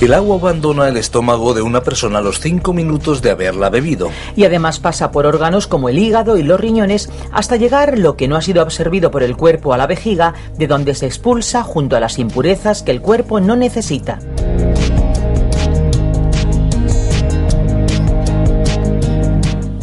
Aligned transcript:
El 0.00 0.14
agua 0.14 0.36
abandona 0.36 0.86
el 0.86 0.96
estómago 0.96 1.54
de 1.54 1.62
una 1.62 1.82
persona 1.82 2.18
a 2.18 2.22
los 2.22 2.38
5 2.38 2.72
minutos 2.72 3.20
de 3.20 3.32
haberla 3.32 3.68
bebido. 3.68 4.10
Y 4.36 4.44
además 4.44 4.78
pasa 4.78 5.10
por 5.10 5.26
órganos 5.26 5.66
como 5.66 5.88
el 5.88 5.98
hígado 5.98 6.38
y 6.38 6.44
los 6.44 6.60
riñones 6.60 7.10
hasta 7.32 7.56
llegar 7.56 7.98
lo 7.98 8.16
que 8.16 8.28
no 8.28 8.36
ha 8.36 8.40
sido 8.40 8.62
absorbido 8.62 9.10
por 9.10 9.24
el 9.24 9.36
cuerpo 9.36 9.74
a 9.74 9.76
la 9.76 9.88
vejiga, 9.88 10.34
de 10.56 10.68
donde 10.68 10.94
se 10.94 11.06
expulsa 11.06 11.64
junto 11.64 11.96
a 11.96 12.00
las 12.00 12.20
impurezas 12.20 12.84
que 12.84 12.92
el 12.92 13.02
cuerpo 13.02 13.40
no 13.40 13.56
necesita. 13.56 14.20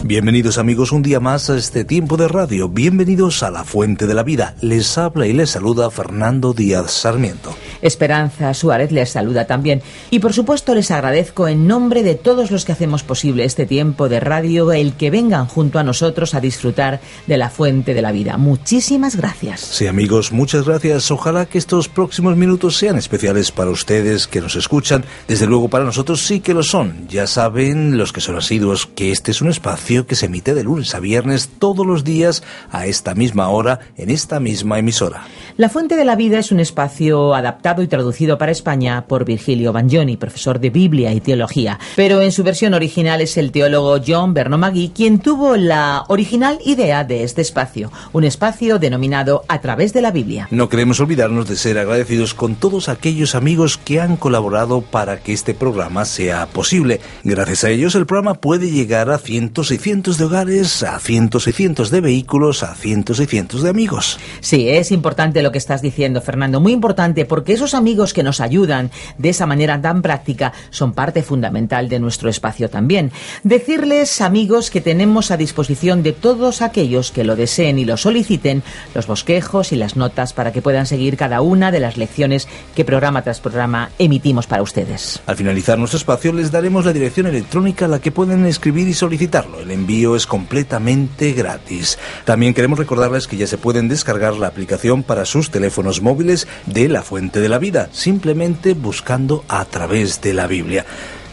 Bienvenidos 0.05 0.57
amigos 0.57 0.93
un 0.93 1.01
día 1.01 1.19
más 1.19 1.49
a 1.49 1.57
este 1.57 1.83
tiempo 1.83 2.15
de 2.15 2.29
radio. 2.29 2.69
Bienvenidos 2.69 3.43
a 3.43 3.51
la 3.51 3.65
Fuente 3.65 4.07
de 4.07 4.13
la 4.13 4.23
Vida. 4.23 4.55
Les 4.61 4.97
habla 4.97 5.27
y 5.27 5.33
les 5.33 5.49
saluda 5.49 5.89
Fernando 5.89 6.53
Díaz 6.53 6.91
Sarmiento. 6.91 7.53
Esperanza 7.85 8.53
Suárez 8.53 8.91
les 8.91 9.09
saluda 9.09 9.45
también. 9.45 9.81
Y 10.09 10.19
por 10.19 10.33
supuesto 10.33 10.73
les 10.73 10.91
agradezco 10.91 11.47
en 11.47 11.67
nombre 11.67 12.03
de 12.03 12.15
todos 12.15 12.51
los 12.51 12.65
que 12.65 12.71
hacemos 12.71 13.03
posible 13.03 13.45
este 13.45 13.65
tiempo 13.65 14.09
de 14.09 14.19
radio 14.19 14.71
el 14.71 14.93
que 14.93 15.11
vengan 15.11 15.45
junto 15.45 15.79
a 15.79 15.83
nosotros 15.83 16.33
a 16.33 16.41
disfrutar 16.41 16.99
de 17.27 17.37
la 17.37 17.49
Fuente 17.49 17.93
de 17.93 18.01
la 18.01 18.11
Vida. 18.11 18.37
Muchísimas 18.37 19.15
gracias. 19.15 19.59
Sí 19.61 19.87
amigos, 19.87 20.31
muchas 20.31 20.65
gracias. 20.65 21.11
Ojalá 21.11 21.45
que 21.45 21.57
estos 21.57 21.87
próximos 21.87 22.35
minutos 22.35 22.77
sean 22.77 22.97
especiales 22.97 23.51
para 23.51 23.69
ustedes 23.69 24.27
que 24.27 24.41
nos 24.41 24.55
escuchan. 24.55 25.05
Desde 25.27 25.45
luego 25.45 25.69
para 25.69 25.85
nosotros 25.85 26.25
sí 26.25 26.39
que 26.39 26.53
lo 26.53 26.63
son. 26.63 27.07
Ya 27.07 27.27
saben 27.27 27.97
los 27.97 28.13
que 28.13 28.21
son 28.21 28.35
asiduos 28.35 28.87
que 28.87 29.11
este 29.11 29.31
es 29.31 29.41
un 29.41 29.49
espacio 29.49 30.07
que 30.07 30.15
se 30.15 30.25
emite 30.25 30.53
de 30.53 30.63
lunes 30.63 30.95
a 30.95 30.99
viernes 30.99 31.49
todos 31.59 31.85
los 31.85 32.03
días 32.03 32.43
a 32.71 32.87
esta 32.87 33.15
misma 33.15 33.49
hora 33.49 33.79
en 33.97 34.09
esta 34.09 34.39
misma 34.39 34.79
emisora. 34.79 35.27
La 35.57 35.69
Fuente 35.69 35.95
de 35.95 36.05
la 36.05 36.15
Vida 36.15 36.39
es 36.39 36.51
un 36.51 36.59
espacio 36.59 37.33
adaptado 37.33 37.74
y 37.81 37.87
traducido 37.87 38.37
para 38.37 38.51
España 38.51 39.05
por 39.07 39.25
Virgilio 39.25 39.73
Bagnoni, 39.73 40.17
profesor 40.17 40.59
de 40.59 40.69
Biblia 40.69 41.13
y 41.13 41.21
Teología, 41.21 41.79
pero 41.95 42.21
en 42.21 42.31
su 42.31 42.43
versión 42.43 42.73
original 42.73 43.21
es 43.21 43.37
el 43.37 43.51
teólogo 43.51 43.99
John 44.05 44.33
Bernomagui 44.33 44.89
quien 44.89 45.19
tuvo 45.19 45.55
la 45.57 46.03
original 46.07 46.59
idea 46.65 47.03
de 47.03 47.23
este 47.23 47.41
espacio, 47.41 47.91
un 48.13 48.23
espacio 48.23 48.79
denominado 48.79 49.43
A 49.47 49.61
través 49.61 49.93
de 49.93 50.01
la 50.01 50.11
Biblia. 50.11 50.47
No 50.51 50.69
queremos 50.69 50.99
olvidarnos 50.99 51.47
de 51.47 51.55
ser 51.55 51.77
agradecidos 51.77 52.33
con 52.33 52.55
todos 52.55 52.89
aquellos 52.89 53.35
amigos 53.35 53.77
que 53.77 53.99
han 53.99 54.17
colaborado 54.17 54.81
para 54.81 55.17
que 55.17 55.33
este 55.33 55.53
programa 55.53 56.05
sea 56.05 56.45
posible. 56.47 56.99
Gracias 57.23 57.63
a 57.63 57.69
ellos 57.69 57.95
el 57.95 58.05
programa 58.05 58.35
puede 58.35 58.71
llegar 58.71 59.09
a 59.09 59.17
cientos 59.17 59.71
y 59.71 59.77
cientos 59.77 60.17
de 60.17 60.25
hogares, 60.25 60.83
a 60.83 60.99
cientos 60.99 61.47
y 61.47 61.51
cientos 61.51 61.91
de 61.91 62.01
vehículos, 62.01 62.63
a 62.63 62.75
cientos 62.75 63.19
y 63.19 63.25
cientos 63.25 63.63
de 63.63 63.69
amigos. 63.69 64.19
Sí, 64.41 64.69
es 64.69 64.91
importante 64.91 65.41
lo 65.41 65.51
que 65.51 65.57
estás 65.57 65.81
diciendo, 65.81 66.21
Fernando, 66.21 66.59
muy 66.59 66.73
importante, 66.73 67.25
porque 67.25 67.53
esos 67.55 67.73
amigos 67.73 68.13
que 68.13 68.23
nos 68.23 68.39
ayudan 68.39 68.91
de 69.17 69.29
esa 69.29 69.45
manera 69.45 69.81
tan 69.81 70.01
práctica 70.01 70.53
son 70.69 70.93
parte 70.93 71.23
fundamental 71.23 71.89
de 71.89 71.99
nuestro 71.99 72.29
espacio 72.29 72.69
también. 72.69 73.11
Decirles, 73.43 74.21
amigos, 74.21 74.69
que 74.69 74.81
tenemos 74.81 75.31
a 75.31 75.37
disposición 75.37 76.03
de 76.03 76.13
todos 76.13 76.61
aquellos 76.61 77.11
que 77.11 77.23
lo 77.23 77.35
deseen 77.35 77.79
y 77.79 77.85
lo 77.85 77.97
soliciten 77.97 78.63
los 78.93 79.07
bosquejos 79.07 79.71
y 79.71 79.75
las 79.75 79.95
notas 79.95 80.33
para 80.33 80.51
que 80.51 80.61
puedan 80.61 80.85
seguir 80.85 81.17
cada 81.17 81.41
una 81.41 81.71
de 81.71 81.79
las 81.79 81.97
lecciones 81.97 82.47
que 82.75 82.85
programa 82.85 83.21
tras 83.23 83.39
programa 83.39 83.89
emitimos 83.99 84.47
para 84.47 84.61
ustedes. 84.61 85.21
Al 85.25 85.35
finalizar 85.35 85.77
nuestro 85.77 85.97
espacio 85.97 86.33
les 86.33 86.51
daremos 86.51 86.85
la 86.85 86.93
dirección 86.93 87.27
electrónica 87.27 87.85
a 87.85 87.87
la 87.87 87.99
que 87.99 88.11
pueden 88.11 88.45
escribir 88.45 88.87
y 88.87 88.93
solicitarlo. 88.93 89.59
El 89.59 89.71
envío 89.71 90.15
es 90.15 90.27
completamente 90.27 91.33
gratis. 91.33 91.97
También 92.25 92.53
queremos 92.53 92.79
recordarles 92.79 93.27
que 93.27 93.37
ya 93.37 93.47
se 93.47 93.57
pueden 93.57 93.87
descargar 93.87 94.35
la 94.35 94.47
aplicación 94.47 95.03
para 95.03 95.25
sus 95.25 95.51
teléfonos 95.51 96.01
móviles 96.01 96.47
de 96.65 96.89
la 96.89 97.01
Fuente 97.03 97.39
de 97.39 97.44
la 97.49 97.59
Vida, 97.59 97.89
simplemente 97.91 98.73
buscando 98.73 99.43
a 99.47 99.65
través 99.65 100.21
de 100.21 100.33
la 100.33 100.47
Biblia. 100.47 100.85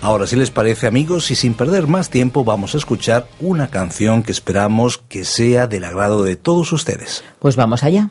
Ahora, 0.02 0.26
si 0.26 0.34
les 0.34 0.50
parece 0.50 0.88
amigos, 0.88 1.30
y 1.30 1.36
sin 1.36 1.54
perder 1.54 1.86
más 1.86 2.10
tiempo, 2.10 2.42
vamos 2.42 2.74
a 2.74 2.78
escuchar 2.78 3.28
una 3.38 3.68
canción 3.68 4.24
que 4.24 4.32
esperamos 4.32 4.98
que 4.98 5.24
sea 5.24 5.68
del 5.68 5.84
agrado 5.84 6.24
de 6.24 6.34
todos 6.34 6.72
ustedes. 6.72 7.22
Pues 7.38 7.54
vamos 7.54 7.84
allá. 7.84 8.10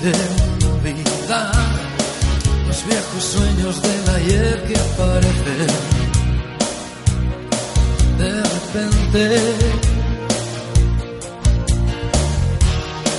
Conseguiré 0.00 0.18
olvidar 0.64 1.52
los 2.66 2.86
viejos 2.86 3.24
sueños 3.24 3.82
del 3.82 4.14
ayer 4.16 4.64
que 4.64 4.76
aparecen 4.76 5.66
de 8.18 8.30
repente. 8.42 9.22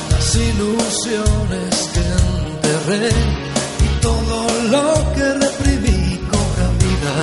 Las 0.10 0.36
ilusiones 0.36 1.90
que 1.94 2.04
enterré 2.46 3.10
y 3.10 4.02
todo 4.02 4.38
lo 4.70 5.14
que 5.16 5.34
reprimí 5.34 6.20
cobra 6.32 6.68
vida 6.80 7.16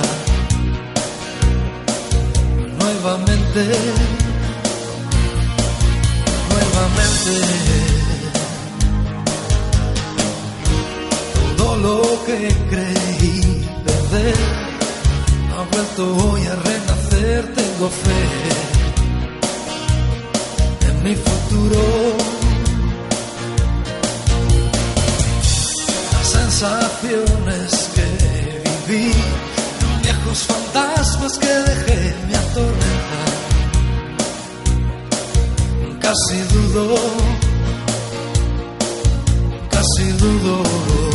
nuevamente, 2.79 3.63
nuevamente. 6.49 7.68
Que 12.29 12.49
creí 12.69 13.67
perder 13.85 14.35
ha 15.55 15.61
vuelto 15.71 16.03
hoy 16.17 16.41
a 16.45 16.55
renacer, 16.55 17.41
tengo 17.55 17.89
fe 17.89 18.23
en 20.89 21.03
mi 21.03 21.15
futuro. 21.15 21.81
Las 26.13 26.27
sensaciones 26.39 27.89
que 27.95 28.07
viví, 28.87 29.11
viejos 30.03 30.39
fantasmas 30.51 31.33
que 31.39 31.47
dejé 31.47 32.15
me 32.27 32.35
atormentan. 32.35 33.31
Casi 35.99 36.37
dudo, 36.53 36.95
casi 39.71 40.11
dudo. 40.23 41.08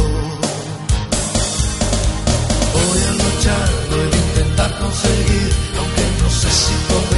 Conseguir, 4.95 5.51
aunque 5.77 6.23
no 6.23 6.31
sé 6.31 7.14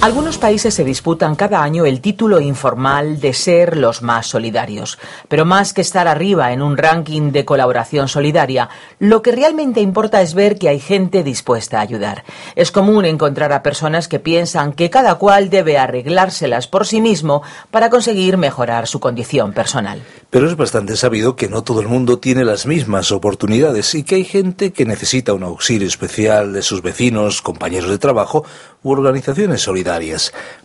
Algunos 0.00 0.38
países 0.38 0.74
se 0.74 0.84
disputan 0.84 1.34
cada 1.34 1.60
año 1.60 1.84
el 1.84 2.00
título 2.00 2.38
informal 2.38 3.18
de 3.18 3.32
ser 3.32 3.76
los 3.76 4.00
más 4.00 4.28
solidarios, 4.28 4.96
pero 5.26 5.44
más 5.44 5.72
que 5.72 5.80
estar 5.80 6.06
arriba 6.06 6.52
en 6.52 6.62
un 6.62 6.76
ranking 6.76 7.32
de 7.32 7.44
colaboración 7.44 8.06
solidaria, 8.06 8.68
lo 9.00 9.22
que 9.22 9.32
realmente 9.32 9.80
importa 9.80 10.22
es 10.22 10.34
ver 10.34 10.56
que 10.56 10.68
hay 10.68 10.78
gente 10.78 11.24
dispuesta 11.24 11.78
a 11.78 11.80
ayudar. 11.80 12.22
Es 12.54 12.70
común 12.70 13.06
encontrar 13.06 13.52
a 13.52 13.64
personas 13.64 14.06
que 14.06 14.20
piensan 14.20 14.72
que 14.72 14.88
cada 14.88 15.16
cual 15.16 15.50
debe 15.50 15.78
arreglárselas 15.78 16.68
por 16.68 16.86
sí 16.86 17.00
mismo 17.00 17.42
para 17.72 17.90
conseguir 17.90 18.36
mejorar 18.36 18.86
su 18.86 19.00
condición 19.00 19.52
personal. 19.52 20.00
Pero 20.30 20.46
es 20.46 20.56
bastante 20.56 20.94
sabido 20.96 21.34
que 21.34 21.48
no 21.48 21.64
todo 21.64 21.80
el 21.80 21.88
mundo 21.88 22.20
tiene 22.20 22.44
las 22.44 22.66
mismas 22.66 23.10
oportunidades 23.10 23.96
y 23.96 24.04
que 24.04 24.14
hay 24.14 24.24
gente 24.24 24.72
que 24.72 24.84
necesita 24.84 25.32
un 25.32 25.42
auxilio 25.42 25.88
especial 25.88 26.52
de 26.52 26.62
sus 26.62 26.82
vecinos, 26.82 27.42
compañeros 27.42 27.90
de 27.90 27.98
trabajo 27.98 28.44
u 28.84 28.92
organizaciones 28.92 29.62
solidarias. 29.62 29.87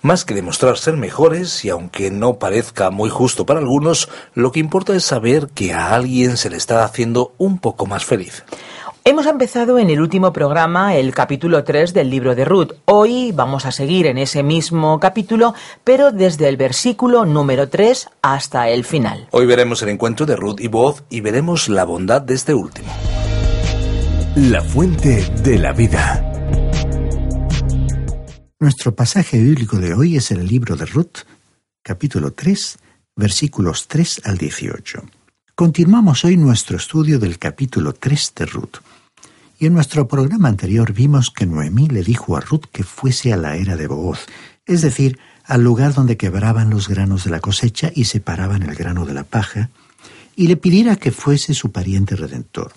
Más 0.02 0.25
que 0.25 0.34
demostrar 0.34 0.78
ser 0.78 0.98
mejores, 0.98 1.64
y 1.64 1.70
aunque 1.70 2.12
no 2.12 2.36
parezca 2.40 2.90
muy 2.90 3.10
justo 3.10 3.46
para 3.46 3.60
algunos, 3.60 4.10
lo 4.34 4.52
que 4.52 4.60
importa 4.60 4.96
es 4.96 5.06
saber 5.06 5.48
que 5.54 5.74
a 5.74 5.94
alguien 5.94 6.38
se 6.38 6.50
le 6.50 6.58
está 6.58 6.84
haciendo 6.84 7.34
un 7.38 7.60
poco 7.60 7.86
más 7.86 8.04
feliz. 8.06 8.44
Hemos 9.06 9.25
empezado 9.25 9.80
en 9.80 9.90
el 9.90 10.00
último 10.00 10.31
programa 10.31 10.96
el 10.96 11.14
capítulo 11.14 11.66
3 11.66 11.94
del 11.94 12.10
libro 12.10 12.36
de 12.36 12.46
Ruth. 12.46 12.72
Hoy 12.86 13.34
vamos 13.34 13.66
a 13.66 13.72
seguir 13.74 14.08
en 14.08 14.18
ese 14.18 14.44
mismo 14.44 14.98
capítulo, 15.00 15.54
pero 15.84 16.12
desde 16.12 16.48
el 16.48 16.56
versículo 16.56 17.25
número 17.25 17.68
3 17.68 18.10
hasta 18.22 18.70
el 18.70 18.86
final. 18.86 19.28
Hoy 19.31 19.46
veremos 19.46 19.81
el 19.81 19.90
encuentro 19.90 20.25
de 20.25 20.38
Ruth 20.38 20.62
y 20.62 20.68
Boaz 20.70 21.04
y 21.10 21.20
veremos 21.20 21.68
la 21.68 21.84
bondad 21.84 22.22
de 22.22 22.34
este 22.34 22.54
último. 22.54 22.94
La 24.36 24.62
fuente 24.62 25.30
de 25.44 25.60
la 25.60 25.74
vida. 25.74 26.32
Nuestro 28.63 28.95
pasaje 28.95 29.44
bíblico 29.44 29.77
de 29.77 29.94
hoy 29.94 30.15
es 30.15 30.31
el 30.31 30.48
libro 30.48 30.77
de 30.77 30.86
Ruth, 30.86 31.25
capítulo 31.81 32.31
3, 32.31 32.77
versículos 33.13 33.89
3 33.89 34.21
al 34.24 34.38
18. 34.38 35.04
Continuamos 35.54 36.24
hoy 36.24 36.38
nuestro 36.38 36.77
estudio 36.77 37.19
del 37.19 37.39
capítulo 37.39 37.92
3 37.92 38.31
de 38.38 38.45
Ruth. 38.45 38.77
Y 39.60 39.65
en 39.65 39.74
nuestro 39.74 40.07
programa 40.07 40.48
anterior 40.48 40.94
vimos 40.94 41.30
que 41.30 41.45
Noemí 41.45 41.89
le 41.89 42.04
dijo 42.04 42.38
a 42.38 42.39
Ruth 42.39 42.68
que 42.71 42.86
fuese 42.86 43.33
a 43.33 43.38
la 43.38 43.57
era 43.57 43.75
de 43.75 43.88
Booz, 43.88 44.27
es 44.65 44.81
decir, 44.81 45.19
al 45.44 45.62
lugar 45.62 45.94
donde 45.94 46.15
quebraban 46.15 46.69
los 46.69 46.88
granos 46.88 47.25
de 47.25 47.31
la 47.31 47.42
cosecha 47.42 47.92
y 47.94 48.06
separaban 48.06 48.63
el 48.63 48.75
grano 48.75 49.06
de 49.06 49.13
la 49.13 49.25
paja, 49.25 49.71
y 50.38 50.48
le 50.48 50.56
pidiera 50.56 50.95
que 50.95 51.12
fuese 51.12 51.54
su 51.54 51.74
pariente 51.74 52.15
redentor. 52.15 52.71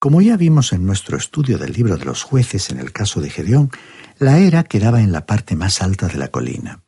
Como 0.00 0.20
ya 0.20 0.36
vimos 0.36 0.72
en 0.72 0.86
nuestro 0.86 1.16
estudio 1.16 1.58
del 1.58 1.72
libro 1.72 1.96
de 1.96 2.04
los 2.04 2.22
jueces 2.22 2.70
en 2.70 2.78
el 2.78 2.92
caso 2.92 3.20
de 3.20 3.30
Gedeón, 3.30 3.70
la 4.20 4.38
era 4.38 4.62
quedaba 4.62 5.00
en 5.00 5.10
la 5.10 5.26
parte 5.26 5.56
más 5.56 5.82
alta 5.82 6.06
de 6.06 6.18
la 6.18 6.28
colina. 6.28 6.82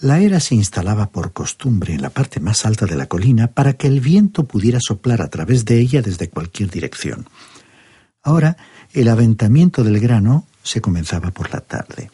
La 0.00 0.20
era 0.20 0.40
se 0.40 0.56
instalaba 0.56 1.10
por 1.10 1.32
costumbre 1.32 1.94
en 1.94 2.02
la 2.02 2.10
parte 2.10 2.38
más 2.38 2.66
alta 2.66 2.84
de 2.84 2.96
la 2.96 3.06
colina 3.06 3.46
para 3.46 3.74
que 3.74 3.86
el 3.86 4.00
viento 4.00 4.44
pudiera 4.44 4.78
soplar 4.78 5.22
a 5.22 5.30
través 5.30 5.64
de 5.64 5.80
ella 5.80 6.02
desde 6.02 6.28
cualquier 6.28 6.70
dirección. 6.70 7.30
Ahora, 8.22 8.58
el 8.92 9.08
aventamiento 9.08 9.82
del 9.82 9.98
grano 9.98 10.46
se 10.62 10.82
comenzaba 10.82 11.30
por 11.30 11.50
la 11.54 11.60
tarde. 11.60 12.10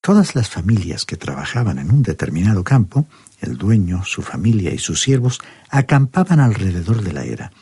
Todas 0.00 0.34
las 0.34 0.48
familias 0.48 1.04
que 1.04 1.18
trabajaban 1.18 1.78
en 1.78 1.90
un 1.90 2.02
determinado 2.02 2.64
campo, 2.64 3.06
el 3.42 3.56
dueño, 3.56 4.04
su 4.04 4.22
familia 4.22 4.72
y 4.72 4.78
sus 4.78 5.00
siervos, 5.00 5.40
acampaban 5.68 6.40
alrededor 6.40 7.02
de 7.02 7.12
la 7.12 7.24
era. 7.24 7.52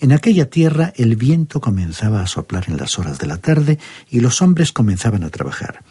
En 0.00 0.12
aquella 0.12 0.50
tierra 0.50 0.92
el 0.96 1.16
viento 1.16 1.60
comenzaba 1.60 2.22
a 2.22 2.26
soplar 2.26 2.64
en 2.68 2.76
las 2.76 2.98
horas 2.98 3.18
de 3.18 3.26
la 3.26 3.38
tarde 3.38 3.78
y 4.10 4.20
los 4.20 4.42
hombres 4.42 4.72
comenzaban 4.72 5.24
a 5.24 5.30
trabajar. 5.30 5.82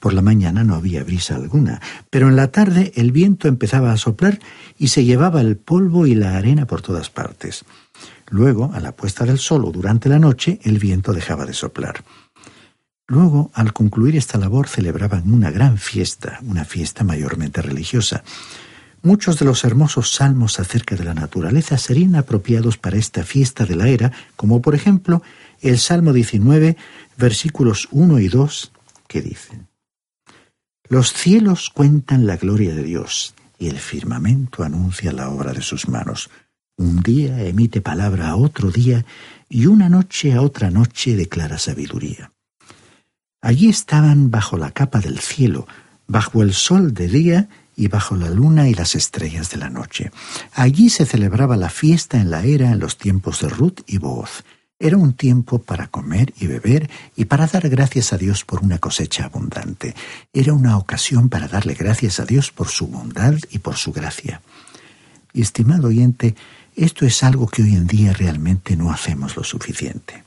Por 0.00 0.12
la 0.12 0.22
mañana 0.22 0.62
no 0.62 0.74
había 0.74 1.04
brisa 1.04 1.36
alguna, 1.36 1.80
pero 2.10 2.28
en 2.28 2.36
la 2.36 2.48
tarde 2.48 2.92
el 2.96 3.12
viento 3.12 3.48
empezaba 3.48 3.92
a 3.92 3.96
soplar 3.96 4.38
y 4.78 4.88
se 4.88 5.04
llevaba 5.04 5.40
el 5.40 5.56
polvo 5.56 6.06
y 6.06 6.14
la 6.14 6.36
arena 6.36 6.66
por 6.66 6.82
todas 6.82 7.10
partes. 7.10 7.64
Luego, 8.28 8.70
a 8.74 8.80
la 8.80 8.92
puesta 8.92 9.24
del 9.24 9.38
sol 9.38 9.64
o 9.64 9.72
durante 9.72 10.08
la 10.08 10.18
noche, 10.18 10.58
el 10.64 10.78
viento 10.78 11.12
dejaba 11.12 11.46
de 11.46 11.54
soplar. 11.54 12.04
Luego, 13.08 13.50
al 13.54 13.72
concluir 13.72 14.16
esta 14.16 14.36
labor, 14.36 14.68
celebraban 14.68 15.32
una 15.32 15.50
gran 15.50 15.78
fiesta, 15.78 16.40
una 16.42 16.64
fiesta 16.64 17.04
mayormente 17.04 17.62
religiosa. 17.62 18.24
Muchos 19.02 19.38
de 19.38 19.44
los 19.44 19.64
hermosos 19.64 20.12
salmos 20.12 20.58
acerca 20.58 20.96
de 20.96 21.04
la 21.04 21.14
naturaleza 21.14 21.78
serían 21.78 22.16
apropiados 22.16 22.76
para 22.78 22.96
esta 22.96 23.24
fiesta 23.24 23.64
de 23.64 23.76
la 23.76 23.88
era, 23.88 24.12
como 24.36 24.60
por 24.60 24.74
ejemplo 24.74 25.22
el 25.60 25.78
Salmo 25.78 26.12
19, 26.12 26.76
versículos 27.16 27.88
1 27.92 28.18
y 28.18 28.28
2, 28.28 28.72
que 29.06 29.22
dicen, 29.22 29.68
los 30.88 31.12
cielos 31.12 31.70
cuentan 31.70 32.26
la 32.26 32.36
gloria 32.36 32.74
de 32.74 32.82
Dios 32.82 33.34
y 33.58 33.68
el 33.68 33.78
firmamento 33.78 34.62
anuncia 34.62 35.12
la 35.12 35.30
obra 35.30 35.52
de 35.52 35.62
sus 35.62 35.88
manos. 35.88 36.30
Un 36.76 37.02
día 37.02 37.42
emite 37.42 37.80
palabra 37.80 38.28
a 38.28 38.36
otro 38.36 38.70
día 38.70 39.04
y 39.48 39.66
una 39.66 39.88
noche 39.88 40.34
a 40.34 40.42
otra 40.42 40.70
noche 40.70 41.16
declara 41.16 41.58
sabiduría. 41.58 42.32
Allí 43.40 43.68
estaban 43.68 44.30
bajo 44.30 44.58
la 44.58 44.70
capa 44.72 45.00
del 45.00 45.18
cielo, 45.18 45.66
bajo 46.06 46.42
el 46.42 46.52
sol 46.52 46.94
de 46.94 47.08
día 47.08 47.48
y 47.76 47.88
bajo 47.88 48.16
la 48.16 48.30
luna 48.30 48.68
y 48.68 48.74
las 48.74 48.94
estrellas 48.94 49.50
de 49.50 49.58
la 49.58 49.68
noche. 49.68 50.10
Allí 50.54 50.88
se 50.88 51.04
celebraba 51.04 51.56
la 51.56 51.68
fiesta 51.68 52.18
en 52.18 52.30
la 52.30 52.42
era 52.42 52.72
en 52.72 52.78
los 52.78 52.96
tiempos 52.96 53.42
de 53.42 53.50
Ruth 53.50 53.80
y 53.86 53.98
Booz. 53.98 54.42
Era 54.78 54.96
un 54.96 55.12
tiempo 55.12 55.58
para 55.62 55.88
comer 55.88 56.34
y 56.38 56.46
beber 56.46 56.90
y 57.16 57.26
para 57.26 57.46
dar 57.46 57.68
gracias 57.68 58.12
a 58.12 58.18
Dios 58.18 58.44
por 58.44 58.62
una 58.62 58.78
cosecha 58.78 59.24
abundante. 59.24 59.94
Era 60.32 60.52
una 60.52 60.76
ocasión 60.76 61.28
para 61.28 61.48
darle 61.48 61.74
gracias 61.74 62.18
a 62.20 62.26
Dios 62.26 62.50
por 62.50 62.68
su 62.68 62.86
bondad 62.86 63.34
y 63.50 63.58
por 63.58 63.76
su 63.76 63.92
gracia. 63.92 64.42
Estimado 65.32 65.88
oyente, 65.88 66.34
esto 66.74 67.06
es 67.06 67.22
algo 67.22 67.46
que 67.46 67.62
hoy 67.62 67.74
en 67.74 67.86
día 67.86 68.12
realmente 68.12 68.76
no 68.76 68.90
hacemos 68.90 69.36
lo 69.36 69.44
suficiente. 69.44 70.24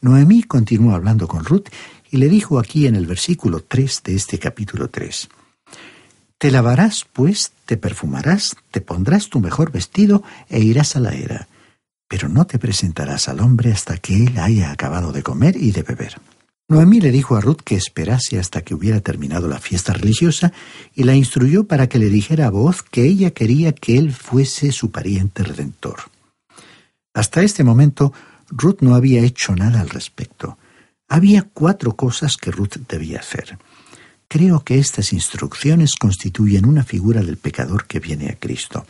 Noemí 0.00 0.42
continuó 0.44 0.94
hablando 0.94 1.26
con 1.26 1.44
Ruth 1.44 1.68
y 2.10 2.18
le 2.18 2.28
dijo 2.28 2.58
aquí 2.58 2.86
en 2.86 2.94
el 2.94 3.06
versículo 3.06 3.64
3 3.64 4.02
de 4.04 4.14
este 4.14 4.38
capítulo 4.38 4.88
3. 4.88 5.28
Te 6.38 6.50
lavarás, 6.50 7.06
pues, 7.12 7.52
te 7.64 7.76
perfumarás, 7.76 8.56
te 8.70 8.80
pondrás 8.80 9.28
tu 9.28 9.40
mejor 9.40 9.72
vestido 9.72 10.22
e 10.48 10.60
irás 10.60 10.96
a 10.96 11.00
la 11.00 11.14
era 11.14 11.48
pero 12.08 12.28
no 12.28 12.46
te 12.46 12.58
presentarás 12.58 13.28
al 13.28 13.40
hombre 13.40 13.72
hasta 13.72 13.98
que 13.98 14.24
él 14.24 14.38
haya 14.38 14.70
acabado 14.70 15.12
de 15.12 15.22
comer 15.22 15.56
y 15.56 15.72
de 15.72 15.82
beber. 15.82 16.20
Noemí 16.68 17.00
le 17.00 17.12
dijo 17.12 17.36
a 17.36 17.40
Ruth 17.40 17.60
que 17.64 17.76
esperase 17.76 18.38
hasta 18.38 18.62
que 18.62 18.74
hubiera 18.74 19.00
terminado 19.00 19.48
la 19.48 19.60
fiesta 19.60 19.92
religiosa 19.92 20.52
y 20.94 21.04
la 21.04 21.14
instruyó 21.14 21.64
para 21.64 21.88
que 21.88 21.98
le 21.98 22.08
dijera 22.08 22.46
a 22.46 22.50
voz 22.50 22.82
que 22.82 23.04
ella 23.04 23.30
quería 23.30 23.72
que 23.72 23.98
él 23.98 24.12
fuese 24.12 24.72
su 24.72 24.90
pariente 24.90 25.44
redentor. 25.44 25.98
Hasta 27.14 27.42
este 27.42 27.62
momento, 27.62 28.12
Ruth 28.48 28.78
no 28.80 28.94
había 28.94 29.22
hecho 29.22 29.54
nada 29.54 29.80
al 29.80 29.90
respecto. 29.90 30.58
Había 31.08 31.42
cuatro 31.42 31.94
cosas 31.94 32.36
que 32.36 32.50
Ruth 32.50 32.76
debía 32.88 33.20
hacer. 33.20 33.58
Creo 34.28 34.64
que 34.64 34.78
estas 34.78 35.12
instrucciones 35.12 35.94
constituyen 35.94 36.66
una 36.66 36.82
figura 36.82 37.22
del 37.22 37.36
pecador 37.36 37.86
que 37.86 38.00
viene 38.00 38.28
a 38.28 38.36
Cristo, 38.36 38.84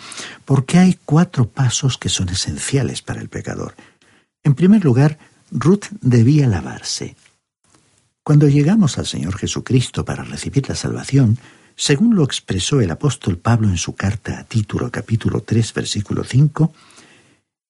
porque 0.44 0.78
hay 0.78 0.98
cuatro 1.04 1.48
pasos 1.48 1.98
que 1.98 2.08
son 2.08 2.30
esenciales 2.30 3.02
para 3.02 3.20
el 3.20 3.28
pecador. 3.28 3.74
En 4.42 4.54
primer 4.54 4.84
lugar, 4.84 5.18
Ruth 5.50 5.86
debía 6.00 6.46
lavarse. 6.46 7.16
Cuando 8.22 8.48
llegamos 8.48 8.98
al 8.98 9.06
Señor 9.06 9.36
Jesucristo 9.36 10.04
para 10.04 10.24
recibir 10.24 10.68
la 10.68 10.74
salvación, 10.74 11.38
según 11.76 12.16
lo 12.16 12.24
expresó 12.24 12.80
el 12.80 12.90
apóstol 12.90 13.36
Pablo 13.36 13.68
en 13.68 13.76
su 13.76 13.94
carta 13.94 14.40
a 14.40 14.44
Título 14.44 14.90
capítulo 14.90 15.42
3 15.42 15.74
versículo 15.74 16.24
5, 16.24 16.72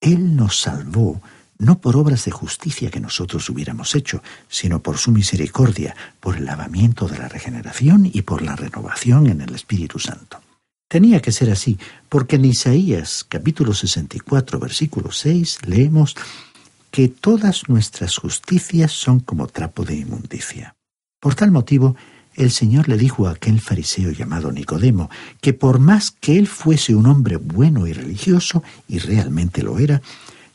Él 0.01 0.37
nos 0.37 0.61
salvó 0.61 1.21
no 1.59 1.81
por 1.81 1.97
obras 1.97 2.25
de 2.25 2.31
justicia 2.31 2.91
que 2.91 3.01
nosotros 3.01 3.49
hubiéramos 3.49 3.95
hecho, 3.95 4.23
sino 4.49 4.83
por 4.83 4.99
su 4.99 5.11
misericordia, 5.11 5.97
por 6.21 6.37
el 6.37 6.45
lavamiento 6.45 7.09
de 7.09 7.19
la 7.19 7.29
regeneración 7.29 8.09
y 8.13 8.23
por 8.23 8.43
la 8.43 8.57
renovación 8.57 9.27
en 9.27 9.41
el 9.41 9.55
Espíritu 9.55 9.99
Santo. 9.99 10.41
Tenía 10.89 11.21
que 11.21 11.33
ser 11.33 11.51
así, 11.51 11.79
porque 12.09 12.37
en 12.37 12.45
Isaías 12.45 13.25
capítulo 13.29 13.75
64 13.75 14.61
versículo 14.61 15.11
6 15.11 15.59
leemos 15.67 16.15
que 16.93 17.09
todas 17.09 17.69
nuestras 17.69 18.17
justicias 18.17 18.93
son 18.93 19.21
como 19.21 19.49
trapo 19.49 19.85
de 19.85 19.97
inmundicia. 19.97 20.77
Por 21.21 21.35
tal 21.35 21.51
motivo, 21.51 21.97
el 22.37 22.51
Señor 22.51 22.89
le 22.89 22.97
dijo 22.97 23.27
a 23.27 23.33
aquel 23.33 23.61
fariseo 23.61 24.13
llamado 24.13 24.53
Nicodemo 24.53 25.11
que 25.41 25.55
por 25.55 25.79
más 25.81 26.11
que 26.11 26.39
él 26.39 26.47
fuese 26.47 26.95
un 26.95 27.07
hombre 27.07 27.37
bueno 27.37 27.87
y 27.87 27.93
religioso, 27.93 28.63
y 28.87 28.99
realmente 28.99 29.63
lo 29.63 29.79
era, 29.79 30.03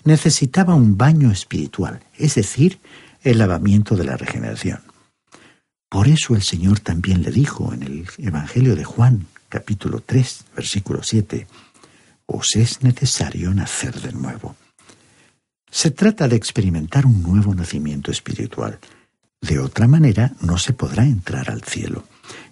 necesitaba 0.03 0.75
un 0.75 0.97
baño 0.97 1.31
espiritual, 1.31 2.01
es 2.17 2.35
decir, 2.35 2.79
el 3.23 3.37
lavamiento 3.37 3.95
de 3.95 4.05
la 4.05 4.17
regeneración. 4.17 4.81
Por 5.89 6.07
eso 6.07 6.35
el 6.35 6.41
Señor 6.41 6.79
también 6.79 7.21
le 7.21 7.31
dijo 7.31 7.73
en 7.73 7.83
el 7.83 8.07
Evangelio 8.17 8.75
de 8.75 8.83
Juan, 8.83 9.27
capítulo 9.49 9.99
3, 9.99 10.45
versículo 10.55 11.03
7, 11.03 11.47
os 12.25 12.55
es 12.55 12.81
necesario 12.81 13.53
nacer 13.53 13.99
de 13.99 14.13
nuevo. 14.13 14.55
Se 15.69 15.91
trata 15.91 16.27
de 16.27 16.35
experimentar 16.35 17.05
un 17.05 17.21
nuevo 17.21 17.53
nacimiento 17.53 18.11
espiritual. 18.11 18.79
De 19.41 19.59
otra 19.59 19.87
manera 19.87 20.33
no 20.41 20.57
se 20.57 20.73
podrá 20.73 21.03
entrar 21.03 21.49
al 21.49 21.63
cielo. 21.63 22.05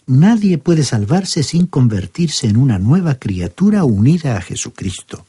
Nadie 0.05 0.57
puede 0.57 0.83
salvarse 0.83 1.43
sin 1.43 1.67
convertirse 1.67 2.47
en 2.47 2.57
una 2.57 2.79
nueva 2.79 3.15
criatura 3.15 3.83
unida 3.83 4.37
a 4.37 4.41
Jesucristo. 4.41 5.25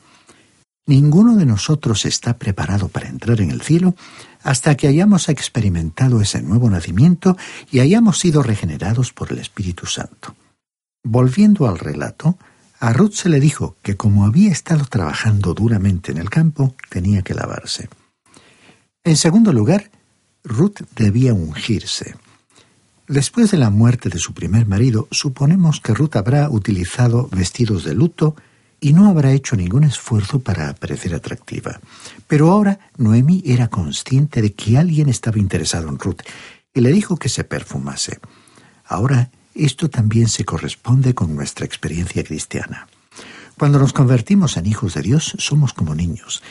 Ninguno 0.91 1.37
de 1.37 1.47
nosotros 1.47 2.05
está 2.05 2.37
preparado 2.37 2.89
para 2.89 3.09
entrar 3.09 3.41
en 3.41 3.53
el 3.53 3.63
cielo 3.63 3.95
hasta 4.43 4.77
que 4.77 4.89
hayamos 4.89 5.29
experimentado 5.29 6.21
ese 6.21 6.43
nuevo 6.43 6.69
nacimiento 6.69 7.37
y 7.71 7.79
hayamos 7.79 8.19
sido 8.19 8.43
regenerados 8.43 9.13
por 9.13 9.31
el 9.31 9.39
Espíritu 9.39 9.87
Santo. 9.87 10.35
Volviendo 11.05 11.69
al 11.69 11.79
relato, 11.79 12.39
a 12.81 12.93
Ruth 12.93 13.13
se 13.13 13.29
le 13.29 13.39
dijo 13.39 13.77
que 13.83 13.97
como 13.97 14.27
había 14.27 14.51
estado 14.51 14.85
trabajando 14.85 15.55
duramente 15.55 16.11
en 16.11 16.19
el 16.19 16.29
campo, 16.29 16.75
tenía 16.89 17.23
que 17.23 17.35
lavarse. 17.35 17.89
En 19.05 19.17
segundo 19.17 19.53
lugar, 19.53 19.93
Ruth 20.43 20.81
debía 20.97 21.33
ungirse. 21.35 22.17
Después 23.07 23.53
de 23.53 23.59
la 23.59 23.71
muerte 23.71 24.09
de 24.09 24.19
su 24.19 24.35
primer 24.35 24.67
marido, 24.67 25.07
suponemos 25.13 25.81
que 25.81 25.95
Ruth 25.95 26.17
habrá 26.17 26.51
utilizado 26.51 27.29
vestidos 27.31 27.85
de 27.85 27.95
luto 27.95 28.35
y 28.81 28.93
no 28.93 29.09
habrá 29.09 29.33
hecho 29.33 29.57
ningún 29.57 29.85
esfuerzo 29.85 30.41
para 30.41 30.75
parecer 30.75 31.15
atractiva. 31.15 31.81
Pero 32.27 32.51
ahora 32.51 32.79
Noemí 32.97 33.43
era 33.45 33.69
consciente 33.69 34.43
de 34.43 34.53
que 34.53 34.79
alguien 34.79 35.09
estaba 35.09 35.39
interesado 35.39 35.89
en 35.89 35.99
Ruth 35.99 36.23
y 36.75 36.81
le 36.81 36.91
dijo 36.91 37.17
que 37.17 37.29
se 37.29 37.45
perfumase. 37.45 38.21
Ahora, 38.85 39.31
esto 39.55 39.91
también 39.91 40.29
se 40.29 40.45
corresponde 40.45 41.15
con 41.15 41.35
nuestra 41.35 41.67
experiencia 41.67 42.25
cristiana. 42.25 42.89
Cuando 43.59 43.79
nos 43.79 43.93
convertimos 43.93 44.57
en 44.57 44.67
hijos 44.67 44.95
de 44.95 45.03
Dios, 45.03 45.35
somos 45.39 45.73
como 45.75 45.95
niños 45.95 46.43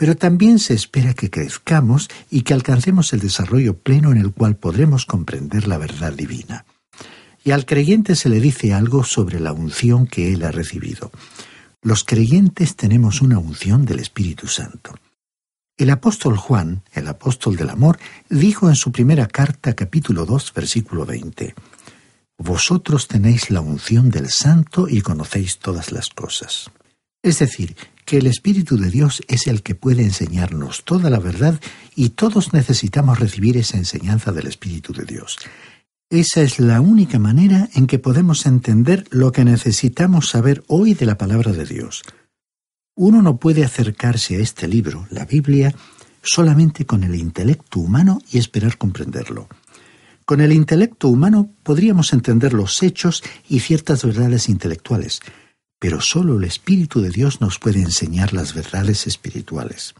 pero 0.00 0.16
también 0.16 0.58
se 0.58 0.72
espera 0.72 1.12
que 1.12 1.28
crezcamos 1.28 2.08
y 2.30 2.40
que 2.40 2.54
alcancemos 2.54 3.12
el 3.12 3.20
desarrollo 3.20 3.76
pleno 3.76 4.12
en 4.12 4.16
el 4.16 4.32
cual 4.32 4.56
podremos 4.56 5.04
comprender 5.04 5.68
la 5.68 5.76
verdad 5.76 6.14
divina. 6.14 6.64
Y 7.44 7.50
al 7.50 7.66
creyente 7.66 8.16
se 8.16 8.30
le 8.30 8.40
dice 8.40 8.72
algo 8.72 9.04
sobre 9.04 9.40
la 9.40 9.52
unción 9.52 10.06
que 10.06 10.32
él 10.32 10.42
ha 10.44 10.52
recibido. 10.52 11.12
Los 11.82 12.04
creyentes 12.04 12.76
tenemos 12.76 13.22
una 13.22 13.38
unción 13.38 13.86
del 13.86 14.00
Espíritu 14.00 14.48
Santo. 14.48 14.94
El 15.78 15.88
apóstol 15.88 16.36
Juan, 16.36 16.82
el 16.92 17.08
apóstol 17.08 17.56
del 17.56 17.70
amor, 17.70 17.98
dijo 18.28 18.68
en 18.68 18.76
su 18.76 18.92
primera 18.92 19.26
carta 19.26 19.72
capítulo 19.72 20.26
2 20.26 20.52
versículo 20.52 21.06
20, 21.06 21.54
Vosotros 22.36 23.08
tenéis 23.08 23.50
la 23.50 23.62
unción 23.62 24.10
del 24.10 24.28
Santo 24.28 24.88
y 24.90 25.00
conocéis 25.00 25.58
todas 25.58 25.90
las 25.90 26.10
cosas. 26.10 26.70
Es 27.22 27.38
decir, 27.38 27.74
que 28.04 28.18
el 28.18 28.26
Espíritu 28.26 28.76
de 28.76 28.90
Dios 28.90 29.22
es 29.26 29.46
el 29.46 29.62
que 29.62 29.74
puede 29.74 30.02
enseñarnos 30.02 30.84
toda 30.84 31.08
la 31.08 31.18
verdad 31.18 31.58
y 31.94 32.10
todos 32.10 32.52
necesitamos 32.52 33.18
recibir 33.18 33.56
esa 33.56 33.78
enseñanza 33.78 34.32
del 34.32 34.48
Espíritu 34.48 34.92
de 34.92 35.04
Dios. 35.04 35.38
Esa 36.12 36.42
es 36.42 36.58
la 36.58 36.80
única 36.80 37.20
manera 37.20 37.68
en 37.72 37.86
que 37.86 38.00
podemos 38.00 38.44
entender 38.44 39.06
lo 39.12 39.30
que 39.30 39.44
necesitamos 39.44 40.28
saber 40.28 40.64
hoy 40.66 40.94
de 40.94 41.06
la 41.06 41.16
palabra 41.16 41.52
de 41.52 41.64
Dios. 41.64 42.02
Uno 42.96 43.22
no 43.22 43.36
puede 43.36 43.64
acercarse 43.64 44.34
a 44.34 44.40
este 44.40 44.66
libro, 44.66 45.06
la 45.10 45.24
Biblia, 45.24 45.72
solamente 46.20 46.84
con 46.84 47.04
el 47.04 47.14
intelecto 47.14 47.78
humano 47.78 48.20
y 48.32 48.38
esperar 48.38 48.76
comprenderlo. 48.76 49.48
Con 50.24 50.40
el 50.40 50.50
intelecto 50.50 51.06
humano 51.06 51.54
podríamos 51.62 52.12
entender 52.12 52.54
los 52.54 52.82
hechos 52.82 53.22
y 53.48 53.60
ciertas 53.60 54.04
verdades 54.04 54.48
intelectuales, 54.48 55.20
pero 55.78 56.00
solo 56.00 56.38
el 56.38 56.44
Espíritu 56.44 57.00
de 57.00 57.10
Dios 57.10 57.40
nos 57.40 57.60
puede 57.60 57.82
enseñar 57.82 58.32
las 58.32 58.52
verdades 58.52 59.06
espirituales. 59.06 59.94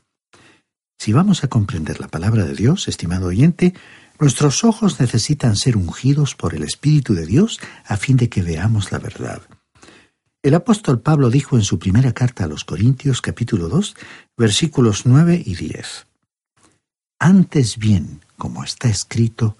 Si 0.98 1.12
vamos 1.12 1.44
a 1.44 1.48
comprender 1.48 2.00
la 2.00 2.08
palabra 2.08 2.44
de 2.44 2.54
Dios, 2.54 2.88
estimado 2.88 3.28
oyente, 3.28 3.74
nuestros 4.20 4.64
ojos 4.64 5.00
necesitan 5.00 5.56
ser 5.56 5.76
ungidos 5.76 6.34
por 6.34 6.54
el 6.54 6.62
Espíritu 6.62 7.14
de 7.14 7.26
Dios 7.26 7.58
a 7.86 7.96
fin 7.96 8.16
de 8.16 8.28
que 8.28 8.42
veamos 8.42 8.92
la 8.92 8.98
verdad. 8.98 9.42
El 10.42 10.54
apóstol 10.54 11.00
Pablo 11.00 11.30
dijo 11.30 11.56
en 11.56 11.64
su 11.64 11.78
primera 11.78 12.12
carta 12.12 12.44
a 12.44 12.46
los 12.46 12.64
Corintios 12.64 13.20
capítulo 13.20 13.68
2 13.68 13.94
versículos 14.36 15.06
9 15.06 15.42
y 15.44 15.54
10. 15.54 16.06
Antes 17.18 17.78
bien, 17.78 18.20
como 18.36 18.64
está 18.64 18.88
escrito, 18.88 19.56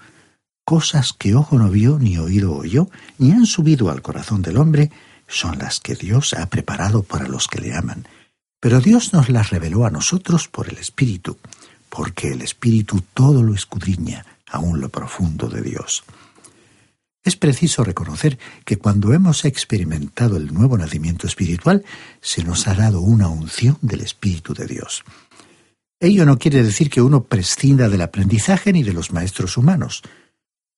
cosas 0.65 1.13
que 1.13 1.35
ojo 1.35 1.59
no 1.59 1.69
vio 1.71 1.99
ni 1.99 2.17
oído 2.17 2.55
oyó, 2.55 2.89
ni 3.19 3.33
han 3.33 3.45
subido 3.45 3.91
al 3.91 4.03
corazón 4.03 4.41
del 4.41 4.57
hombre, 4.57 4.91
son 5.27 5.59
las 5.59 5.81
que 5.81 5.95
Dios 5.95 6.33
ha 6.35 6.47
preparado 6.47 7.03
para 7.03 7.29
los 7.29 7.49
que 7.49 7.61
le 7.61 7.75
aman. 7.75 8.07
Pero 8.61 8.81
Dios 8.81 9.13
nos 9.13 9.29
las 9.29 9.51
reveló 9.51 9.85
a 9.85 9.91
nosotros 9.91 10.49
por 10.49 10.69
el 10.69 10.79
Espíritu, 10.79 11.39
porque 11.89 12.29
el 12.29 12.41
Espíritu 12.43 13.03
todo 13.15 13.43
lo 13.43 13.55
escudriña, 13.55 14.25
aún 14.51 14.81
lo 14.81 14.89
profundo 14.89 15.49
de 15.49 15.63
Dios. 15.63 16.05
Es 17.23 17.37
preciso 17.37 17.85
reconocer 17.85 18.39
que 18.65 18.79
cuando 18.79 19.13
hemos 19.13 19.45
experimentado 19.45 20.37
el 20.37 20.55
nuevo 20.55 20.79
nacimiento 20.79 21.27
espiritual, 21.27 21.85
se 22.21 22.43
nos 22.45 22.67
ha 22.67 22.75
dado 22.75 23.01
una 23.01 23.29
unción 23.29 23.79
del 23.83 24.01
Espíritu 24.01 24.55
de 24.55 24.67
Dios. 24.67 25.05
Ello 26.01 26.25
no 26.25 26.39
quiere 26.39 26.63
decir 26.63 26.89
que 26.89 27.03
uno 27.03 27.25
prescinda 27.25 27.91
del 27.91 28.01
aprendizaje 28.01 28.73
ni 28.73 28.83
de 28.83 28.95
los 28.95 29.13
maestros 29.13 29.59
humanos. 29.59 30.03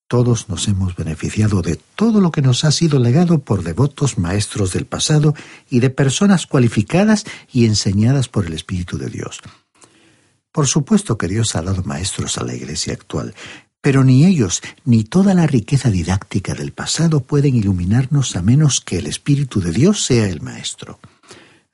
Todos 0.09 0.49
nos 0.49 0.67
hemos 0.67 0.97
beneficiado 0.97 1.61
de 1.61 1.79
todo 1.95 2.19
lo 2.19 2.29
que 2.29 2.41
nos 2.41 2.65
ha 2.65 2.71
sido 2.73 2.99
legado 2.99 3.39
por 3.39 3.63
devotos 3.63 4.17
maestros 4.17 4.73
del 4.73 4.85
pasado 4.85 5.33
y 5.69 5.79
de 5.79 5.89
personas 5.89 6.45
cualificadas 6.45 7.23
y 7.53 7.65
enseñadas 7.65 8.27
por 8.27 8.45
el 8.45 8.53
Espíritu 8.53 8.97
de 8.97 9.09
Dios. 9.09 9.39
Por 10.53 10.67
supuesto 10.67 11.17
que 11.17 11.27
Dios 11.27 11.55
ha 11.55 11.63
dado 11.63 11.83
maestros 11.83 12.37
a 12.37 12.43
la 12.43 12.53
Iglesia 12.53 12.93
actual, 12.93 13.33
pero 13.81 14.03
ni 14.03 14.23
ellos 14.23 14.61
ni 14.85 15.03
toda 15.03 15.33
la 15.33 15.47
riqueza 15.47 15.89
didáctica 15.89 16.53
del 16.53 16.71
pasado 16.71 17.21
pueden 17.21 17.55
iluminarnos 17.55 18.35
a 18.35 18.43
menos 18.43 18.79
que 18.79 18.99
el 18.99 19.07
Espíritu 19.07 19.59
de 19.59 19.71
Dios 19.71 20.05
sea 20.05 20.27
el 20.27 20.41
Maestro. 20.41 20.99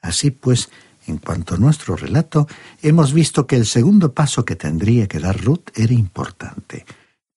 Así 0.01 0.31
pues, 0.31 0.69
en 1.07 1.17
cuanto 1.17 1.55
a 1.55 1.57
nuestro 1.57 1.97
relato, 1.97 2.47
hemos 2.81 3.11
visto 3.11 3.45
que 3.45 3.57
el 3.57 3.65
segundo 3.65 4.13
paso 4.13 4.45
que 4.45 4.55
tendría 4.55 5.07
que 5.07 5.19
dar 5.19 5.43
Ruth 5.43 5.69
era 5.75 5.93
importante. 5.93 6.85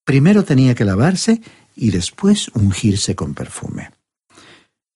Primero 0.04 0.44
tenía 0.44 0.76
que 0.76 0.84
lavarse 0.84 1.42
y 1.74 1.90
después 1.90 2.48
ungirse 2.54 3.16
con 3.16 3.34
perfume. 3.34 3.90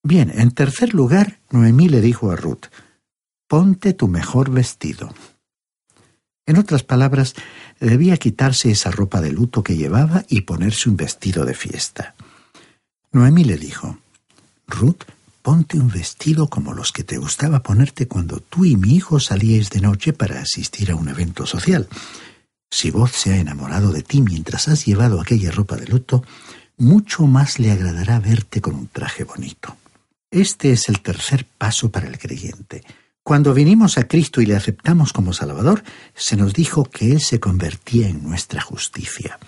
Bien, 0.04 0.32
en 0.32 0.52
tercer 0.52 0.94
lugar, 0.94 1.40
Noemí 1.50 1.88
le 1.88 2.00
dijo 2.00 2.30
a 2.30 2.36
Ruth, 2.36 2.66
ponte 3.48 3.94
tu 3.94 4.06
mejor 4.06 4.50
vestido. 4.50 5.12
En 6.46 6.58
otras 6.58 6.84
palabras, 6.84 7.34
debía 7.80 8.16
quitarse 8.16 8.70
esa 8.70 8.92
ropa 8.92 9.20
de 9.20 9.32
luto 9.32 9.64
que 9.64 9.76
llevaba 9.76 10.24
y 10.28 10.42
ponerse 10.42 10.88
un 10.88 10.96
vestido 10.96 11.44
de 11.44 11.54
fiesta. 11.54 12.14
Noemí 13.10 13.42
le 13.44 13.58
dijo, 13.58 13.98
Ruth, 14.68 15.02
ponte 15.42 15.78
un 15.78 15.88
vestido 15.88 16.48
como 16.48 16.72
los 16.72 16.92
que 16.92 17.04
te 17.04 17.18
gustaba 17.18 17.62
ponerte 17.62 18.06
cuando 18.06 18.40
tú 18.40 18.64
y 18.64 18.76
mi 18.76 18.94
hijo 18.94 19.18
salíais 19.20 19.70
de 19.70 19.80
noche 19.80 20.12
para 20.12 20.40
asistir 20.40 20.92
a 20.92 20.96
un 20.96 21.08
evento 21.08 21.46
social. 21.46 21.88
Si 22.70 22.90
vos 22.90 23.12
se 23.12 23.32
ha 23.32 23.38
enamorado 23.38 23.90
de 23.90 24.02
ti 24.02 24.20
mientras 24.20 24.68
has 24.68 24.86
llevado 24.86 25.20
aquella 25.20 25.50
ropa 25.50 25.76
de 25.76 25.86
luto, 25.86 26.24
mucho 26.76 27.26
más 27.26 27.58
le 27.58 27.70
agradará 27.72 28.20
verte 28.20 28.60
con 28.60 28.74
un 28.74 28.88
traje 28.88 29.24
bonito. 29.24 29.76
Este 30.30 30.72
es 30.72 30.88
el 30.88 31.00
tercer 31.00 31.46
paso 31.46 31.90
para 31.90 32.06
el 32.06 32.18
creyente. 32.18 32.82
Cuando 33.26 33.54
vinimos 33.54 33.98
a 33.98 34.06
Cristo 34.06 34.40
y 34.40 34.46
le 34.46 34.54
aceptamos 34.54 35.12
como 35.12 35.32
Salvador, 35.32 35.82
se 36.14 36.36
nos 36.36 36.52
dijo 36.52 36.84
que 36.84 37.10
Él 37.10 37.20
se 37.20 37.40
convertía 37.40 38.06
en 38.08 38.22
nuestra 38.22 38.60
justicia. 38.60 39.40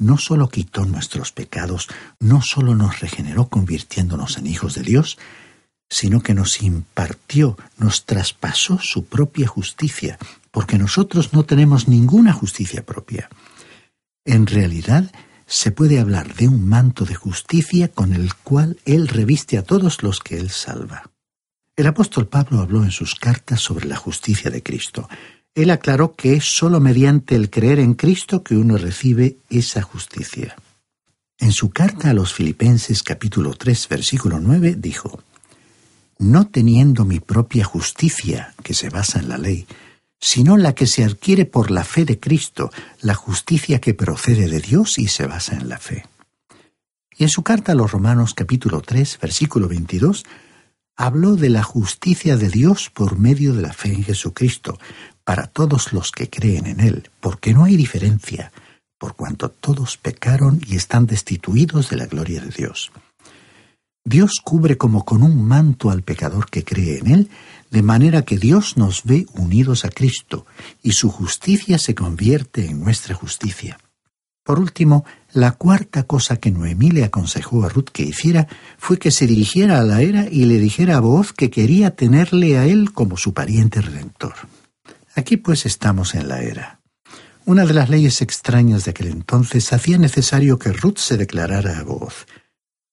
No 0.00 0.18
solo 0.18 0.48
quitó 0.48 0.84
nuestros 0.86 1.30
pecados, 1.30 1.86
no 2.18 2.42
solo 2.42 2.74
nos 2.74 2.98
regeneró 2.98 3.46
convirtiéndonos 3.46 4.38
en 4.38 4.48
hijos 4.48 4.74
de 4.74 4.82
Dios, 4.82 5.18
sino 5.88 6.20
que 6.20 6.34
nos 6.34 6.60
impartió, 6.62 7.56
nos 7.78 8.06
traspasó 8.06 8.80
su 8.80 9.04
propia 9.04 9.46
justicia, 9.46 10.18
porque 10.50 10.76
nosotros 10.76 11.32
no 11.32 11.44
tenemos 11.44 11.86
ninguna 11.86 12.32
justicia 12.32 12.84
propia. 12.84 13.30
En 14.24 14.48
realidad, 14.48 15.12
se 15.46 15.70
puede 15.70 16.00
hablar 16.00 16.34
de 16.34 16.48
un 16.48 16.68
manto 16.68 17.04
de 17.04 17.14
justicia 17.14 17.86
con 17.86 18.14
el 18.14 18.34
cual 18.34 18.80
Él 18.84 19.06
reviste 19.06 19.58
a 19.58 19.62
todos 19.62 20.02
los 20.02 20.18
que 20.18 20.40
Él 20.40 20.50
salva. 20.50 21.04
El 21.76 21.86
apóstol 21.86 22.26
Pablo 22.26 22.60
habló 22.60 22.84
en 22.84 22.90
sus 22.90 23.14
cartas 23.14 23.60
sobre 23.60 23.86
la 23.86 23.96
justicia 23.96 24.50
de 24.50 24.62
Cristo. 24.62 25.10
Él 25.54 25.70
aclaró 25.70 26.14
que 26.14 26.32
es 26.32 26.44
sólo 26.44 26.80
mediante 26.80 27.34
el 27.34 27.50
creer 27.50 27.80
en 27.80 27.92
Cristo 27.92 28.42
que 28.42 28.56
uno 28.56 28.78
recibe 28.78 29.36
esa 29.50 29.82
justicia. 29.82 30.56
En 31.38 31.52
su 31.52 31.68
carta 31.68 32.08
a 32.08 32.14
los 32.14 32.32
Filipenses 32.32 33.02
capítulo 33.02 33.52
3 33.52 33.88
versículo 33.88 34.40
9 34.40 34.76
dijo, 34.78 35.22
No 36.18 36.46
teniendo 36.46 37.04
mi 37.04 37.20
propia 37.20 37.64
justicia, 37.64 38.54
que 38.62 38.72
se 38.72 38.88
basa 38.88 39.18
en 39.18 39.28
la 39.28 39.36
ley, 39.36 39.66
sino 40.18 40.56
la 40.56 40.74
que 40.74 40.86
se 40.86 41.04
adquiere 41.04 41.44
por 41.44 41.70
la 41.70 41.84
fe 41.84 42.06
de 42.06 42.18
Cristo, 42.18 42.70
la 43.02 43.14
justicia 43.14 43.82
que 43.82 43.92
procede 43.92 44.48
de 44.48 44.60
Dios 44.60 44.98
y 44.98 45.08
se 45.08 45.26
basa 45.26 45.54
en 45.54 45.68
la 45.68 45.78
fe. 45.78 46.06
Y 47.18 47.24
en 47.24 47.28
su 47.28 47.42
carta 47.42 47.72
a 47.72 47.74
los 47.74 47.90
Romanos 47.90 48.32
capítulo 48.32 48.80
3, 48.80 49.18
versículo 49.20 49.68
22, 49.68 50.24
habló 50.96 51.36
de 51.36 51.50
la 51.50 51.62
justicia 51.62 52.36
de 52.36 52.48
Dios 52.48 52.90
por 52.90 53.18
medio 53.18 53.54
de 53.54 53.62
la 53.62 53.72
fe 53.72 53.92
en 53.92 54.02
Jesucristo, 54.02 54.78
para 55.24 55.46
todos 55.46 55.92
los 55.92 56.12
que 56.12 56.30
creen 56.30 56.66
en 56.66 56.80
Él, 56.80 57.10
porque 57.20 57.52
no 57.52 57.64
hay 57.64 57.76
diferencia, 57.76 58.52
por 58.98 59.14
cuanto 59.14 59.50
todos 59.50 59.96
pecaron 59.96 60.60
y 60.66 60.76
están 60.76 61.06
destituidos 61.06 61.90
de 61.90 61.96
la 61.96 62.06
gloria 62.06 62.40
de 62.40 62.50
Dios. 62.50 62.90
Dios 64.04 64.40
cubre 64.42 64.78
como 64.78 65.04
con 65.04 65.24
un 65.24 65.44
manto 65.44 65.90
al 65.90 66.02
pecador 66.02 66.48
que 66.48 66.64
cree 66.64 66.98
en 66.98 67.08
Él, 67.08 67.30
de 67.70 67.82
manera 67.82 68.22
que 68.22 68.38
Dios 68.38 68.76
nos 68.76 69.02
ve 69.02 69.26
unidos 69.34 69.84
a 69.84 69.90
Cristo 69.90 70.46
y 70.82 70.92
su 70.92 71.10
justicia 71.10 71.78
se 71.78 71.96
convierte 71.96 72.66
en 72.66 72.80
nuestra 72.80 73.16
justicia. 73.16 73.78
Por 74.44 74.60
último, 74.60 75.04
la 75.36 75.52
cuarta 75.52 76.04
cosa 76.04 76.38
que 76.38 76.50
Noemí 76.50 76.90
le 76.90 77.04
aconsejó 77.04 77.62
a 77.62 77.68
Ruth 77.68 77.90
que 77.92 78.02
hiciera 78.02 78.48
fue 78.78 78.98
que 78.98 79.10
se 79.10 79.26
dirigiera 79.26 79.78
a 79.78 79.84
la 79.84 80.00
era 80.00 80.26
y 80.30 80.46
le 80.46 80.58
dijera 80.58 80.96
a 80.96 81.00
voz 81.00 81.34
que 81.34 81.50
quería 81.50 81.94
tenerle 81.94 82.56
a 82.56 82.64
él 82.64 82.92
como 82.92 83.18
su 83.18 83.34
pariente 83.34 83.82
redentor. 83.82 84.32
Aquí 85.14 85.36
pues 85.36 85.66
estamos 85.66 86.14
en 86.14 86.28
la 86.28 86.40
era. 86.40 86.80
Una 87.44 87.66
de 87.66 87.74
las 87.74 87.90
leyes 87.90 88.22
extrañas 88.22 88.86
de 88.86 88.92
aquel 88.92 89.08
entonces 89.08 89.74
hacía 89.74 89.98
necesario 89.98 90.58
que 90.58 90.72
Ruth 90.72 90.96
se 90.96 91.18
declarara 91.18 91.80
a 91.80 91.82
voz. 91.82 92.26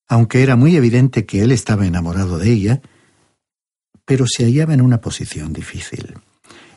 Aunque 0.10 0.44
era 0.44 0.58
muy 0.58 0.76
evidente 0.76 1.26
que 1.26 1.44
él 1.44 1.52
estaba 1.54 1.88
enamorado 1.88 2.38
de 2.40 2.52
ella, 2.52 2.82
pero 4.04 4.26
se 4.28 4.44
hallaba 4.44 4.74
en 4.74 4.82
una 4.82 5.00
posición 5.00 5.54
difícil. 5.54 6.16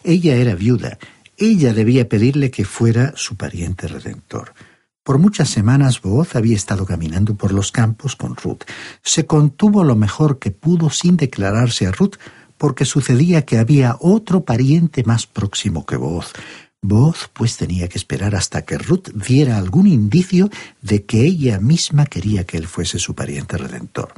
Ella 0.05 0.37
era 0.37 0.55
viuda, 0.55 0.99
ella 1.37 1.75
debía 1.75 2.09
pedirle 2.09 2.53
que 2.53 2.65
fuera 2.65 3.15
su 3.17 3.37
pariente 3.37 3.89
redentor. 3.89 4.55
Por 5.07 5.19
muchas 5.19 5.51
semanas 5.51 6.03
Booz 6.03 6.35
había 6.35 6.57
estado 6.57 6.85
caminando 6.85 7.37
por 7.37 7.53
los 7.53 7.71
campos 7.71 8.17
con 8.17 8.35
Ruth. 8.35 8.65
Se 9.05 9.25
contuvo 9.25 9.85
lo 9.85 9.95
mejor 9.95 10.41
que 10.41 10.51
pudo 10.51 10.91
sin 10.91 11.17
declararse 11.17 11.87
a 11.87 11.93
Ruth 11.93 12.17
porque 12.59 12.85
sucedía 12.85 13.43
que 13.43 13.59
había 13.59 13.97
otro 14.01 14.45
pariente 14.45 15.05
más 15.05 15.29
próximo 15.29 15.87
que 15.87 15.95
Booz, 15.95 16.33
Voz 16.83 17.31
pues 17.33 17.57
tenía 17.57 17.89
que 17.89 17.99
esperar 17.99 18.35
hasta 18.35 18.63
que 18.63 18.79
Ruth 18.79 19.11
diera 19.15 19.59
algún 19.59 19.87
indicio 19.87 20.51
de 20.83 21.05
que 21.05 21.25
ella 21.25 21.61
misma 21.61 22.07
quería 22.07 22.43
que 22.43 22.57
él 22.57 22.67
fuese 22.67 22.99
su 22.99 23.15
pariente 23.15 23.59
redentor. 23.59 24.13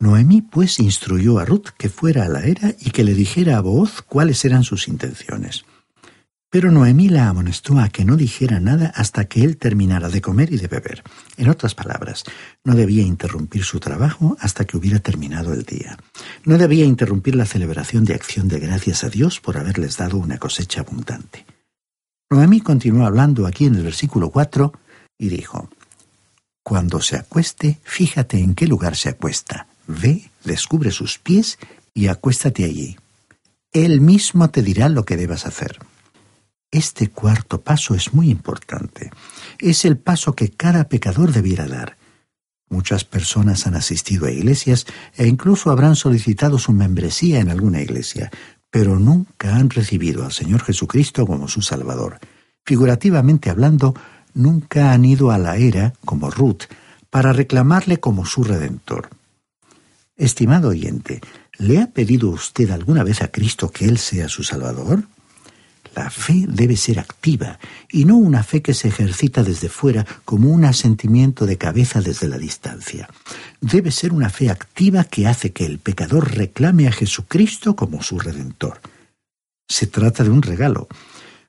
Noemí 0.00 0.42
pues 0.42 0.80
instruyó 0.80 1.38
a 1.38 1.44
Ruth 1.44 1.68
que 1.78 1.88
fuera 1.88 2.24
a 2.24 2.28
la 2.28 2.40
era 2.40 2.74
y 2.80 2.90
que 2.90 3.04
le 3.04 3.14
dijera 3.14 3.58
a 3.58 3.60
Booz 3.60 4.02
cuáles 4.02 4.44
eran 4.44 4.64
sus 4.64 4.88
intenciones. 4.88 5.64
Pero 6.50 6.70
Noemí 6.70 7.10
la 7.10 7.28
amonestó 7.28 7.78
a 7.78 7.90
que 7.90 8.06
no 8.06 8.16
dijera 8.16 8.58
nada 8.58 8.90
hasta 8.94 9.26
que 9.26 9.44
él 9.44 9.58
terminara 9.58 10.08
de 10.08 10.22
comer 10.22 10.50
y 10.50 10.56
de 10.56 10.66
beber. 10.66 11.02
En 11.36 11.50
otras 11.50 11.74
palabras, 11.74 12.24
no 12.64 12.74
debía 12.74 13.02
interrumpir 13.02 13.64
su 13.64 13.80
trabajo 13.80 14.34
hasta 14.40 14.64
que 14.64 14.78
hubiera 14.78 14.98
terminado 14.98 15.52
el 15.52 15.64
día. 15.64 15.98
No 16.44 16.56
debía 16.56 16.86
interrumpir 16.86 17.34
la 17.34 17.44
celebración 17.44 18.06
de 18.06 18.14
acción 18.14 18.48
de 18.48 18.60
gracias 18.60 19.04
a 19.04 19.10
Dios 19.10 19.40
por 19.40 19.58
haberles 19.58 19.98
dado 19.98 20.16
una 20.16 20.38
cosecha 20.38 20.80
abundante. 20.80 21.44
Noemí 22.30 22.62
continuó 22.62 23.06
hablando 23.06 23.46
aquí 23.46 23.66
en 23.66 23.74
el 23.74 23.82
versículo 23.82 24.30
4 24.30 24.72
y 25.18 25.28
dijo, 25.28 25.68
Cuando 26.62 27.02
se 27.02 27.16
acueste, 27.16 27.78
fíjate 27.82 28.38
en 28.38 28.54
qué 28.54 28.66
lugar 28.66 28.96
se 28.96 29.10
acuesta. 29.10 29.66
Ve, 29.86 30.30
descubre 30.44 30.92
sus 30.92 31.18
pies 31.18 31.58
y 31.92 32.06
acuéstate 32.06 32.64
allí. 32.64 32.96
Él 33.72 34.00
mismo 34.00 34.48
te 34.48 34.62
dirá 34.62 34.88
lo 34.88 35.04
que 35.04 35.18
debas 35.18 35.44
hacer. 35.44 35.78
Este 36.70 37.08
cuarto 37.08 37.62
paso 37.62 37.94
es 37.94 38.12
muy 38.12 38.30
importante. 38.30 39.10
Es 39.58 39.84
el 39.86 39.96
paso 39.96 40.34
que 40.34 40.50
cada 40.50 40.88
pecador 40.88 41.32
debiera 41.32 41.66
dar. 41.66 41.96
Muchas 42.68 43.04
personas 43.04 43.66
han 43.66 43.74
asistido 43.74 44.26
a 44.26 44.30
iglesias 44.30 44.84
e 45.16 45.26
incluso 45.26 45.70
habrán 45.70 45.96
solicitado 45.96 46.58
su 46.58 46.72
membresía 46.72 47.40
en 47.40 47.48
alguna 47.48 47.80
iglesia, 47.80 48.30
pero 48.70 48.98
nunca 48.98 49.56
han 49.56 49.70
recibido 49.70 50.26
al 50.26 50.32
Señor 50.32 50.62
Jesucristo 50.62 51.26
como 51.26 51.48
su 51.48 51.62
Salvador. 51.62 52.18
Figurativamente 52.66 53.48
hablando, 53.48 53.94
nunca 54.34 54.92
han 54.92 55.06
ido 55.06 55.30
a 55.30 55.38
la 55.38 55.56
era, 55.56 55.94
como 56.04 56.30
Ruth, 56.30 56.64
para 57.08 57.32
reclamarle 57.32 57.98
como 57.98 58.26
su 58.26 58.44
Redentor. 58.44 59.08
Estimado 60.16 60.68
oyente, 60.68 61.22
¿le 61.56 61.80
ha 61.80 61.86
pedido 61.86 62.28
usted 62.28 62.70
alguna 62.70 63.04
vez 63.04 63.22
a 63.22 63.28
Cristo 63.28 63.70
que 63.70 63.86
Él 63.86 63.96
sea 63.96 64.28
su 64.28 64.42
Salvador? 64.42 65.04
La 65.94 66.10
fe 66.10 66.44
debe 66.48 66.76
ser 66.76 66.98
activa 66.98 67.58
y 67.90 68.04
no 68.04 68.16
una 68.16 68.42
fe 68.42 68.62
que 68.62 68.74
se 68.74 68.88
ejercita 68.88 69.42
desde 69.42 69.68
fuera 69.68 70.06
como 70.24 70.50
un 70.50 70.64
asentimiento 70.64 71.46
de 71.46 71.58
cabeza 71.58 72.00
desde 72.00 72.28
la 72.28 72.38
distancia. 72.38 73.08
Debe 73.60 73.90
ser 73.90 74.12
una 74.12 74.30
fe 74.30 74.50
activa 74.50 75.04
que 75.04 75.26
hace 75.26 75.52
que 75.52 75.66
el 75.66 75.78
pecador 75.78 76.36
reclame 76.36 76.86
a 76.86 76.92
Jesucristo 76.92 77.76
como 77.76 78.02
su 78.02 78.18
redentor. 78.18 78.80
Se 79.68 79.86
trata 79.86 80.24
de 80.24 80.30
un 80.30 80.42
regalo. 80.42 80.88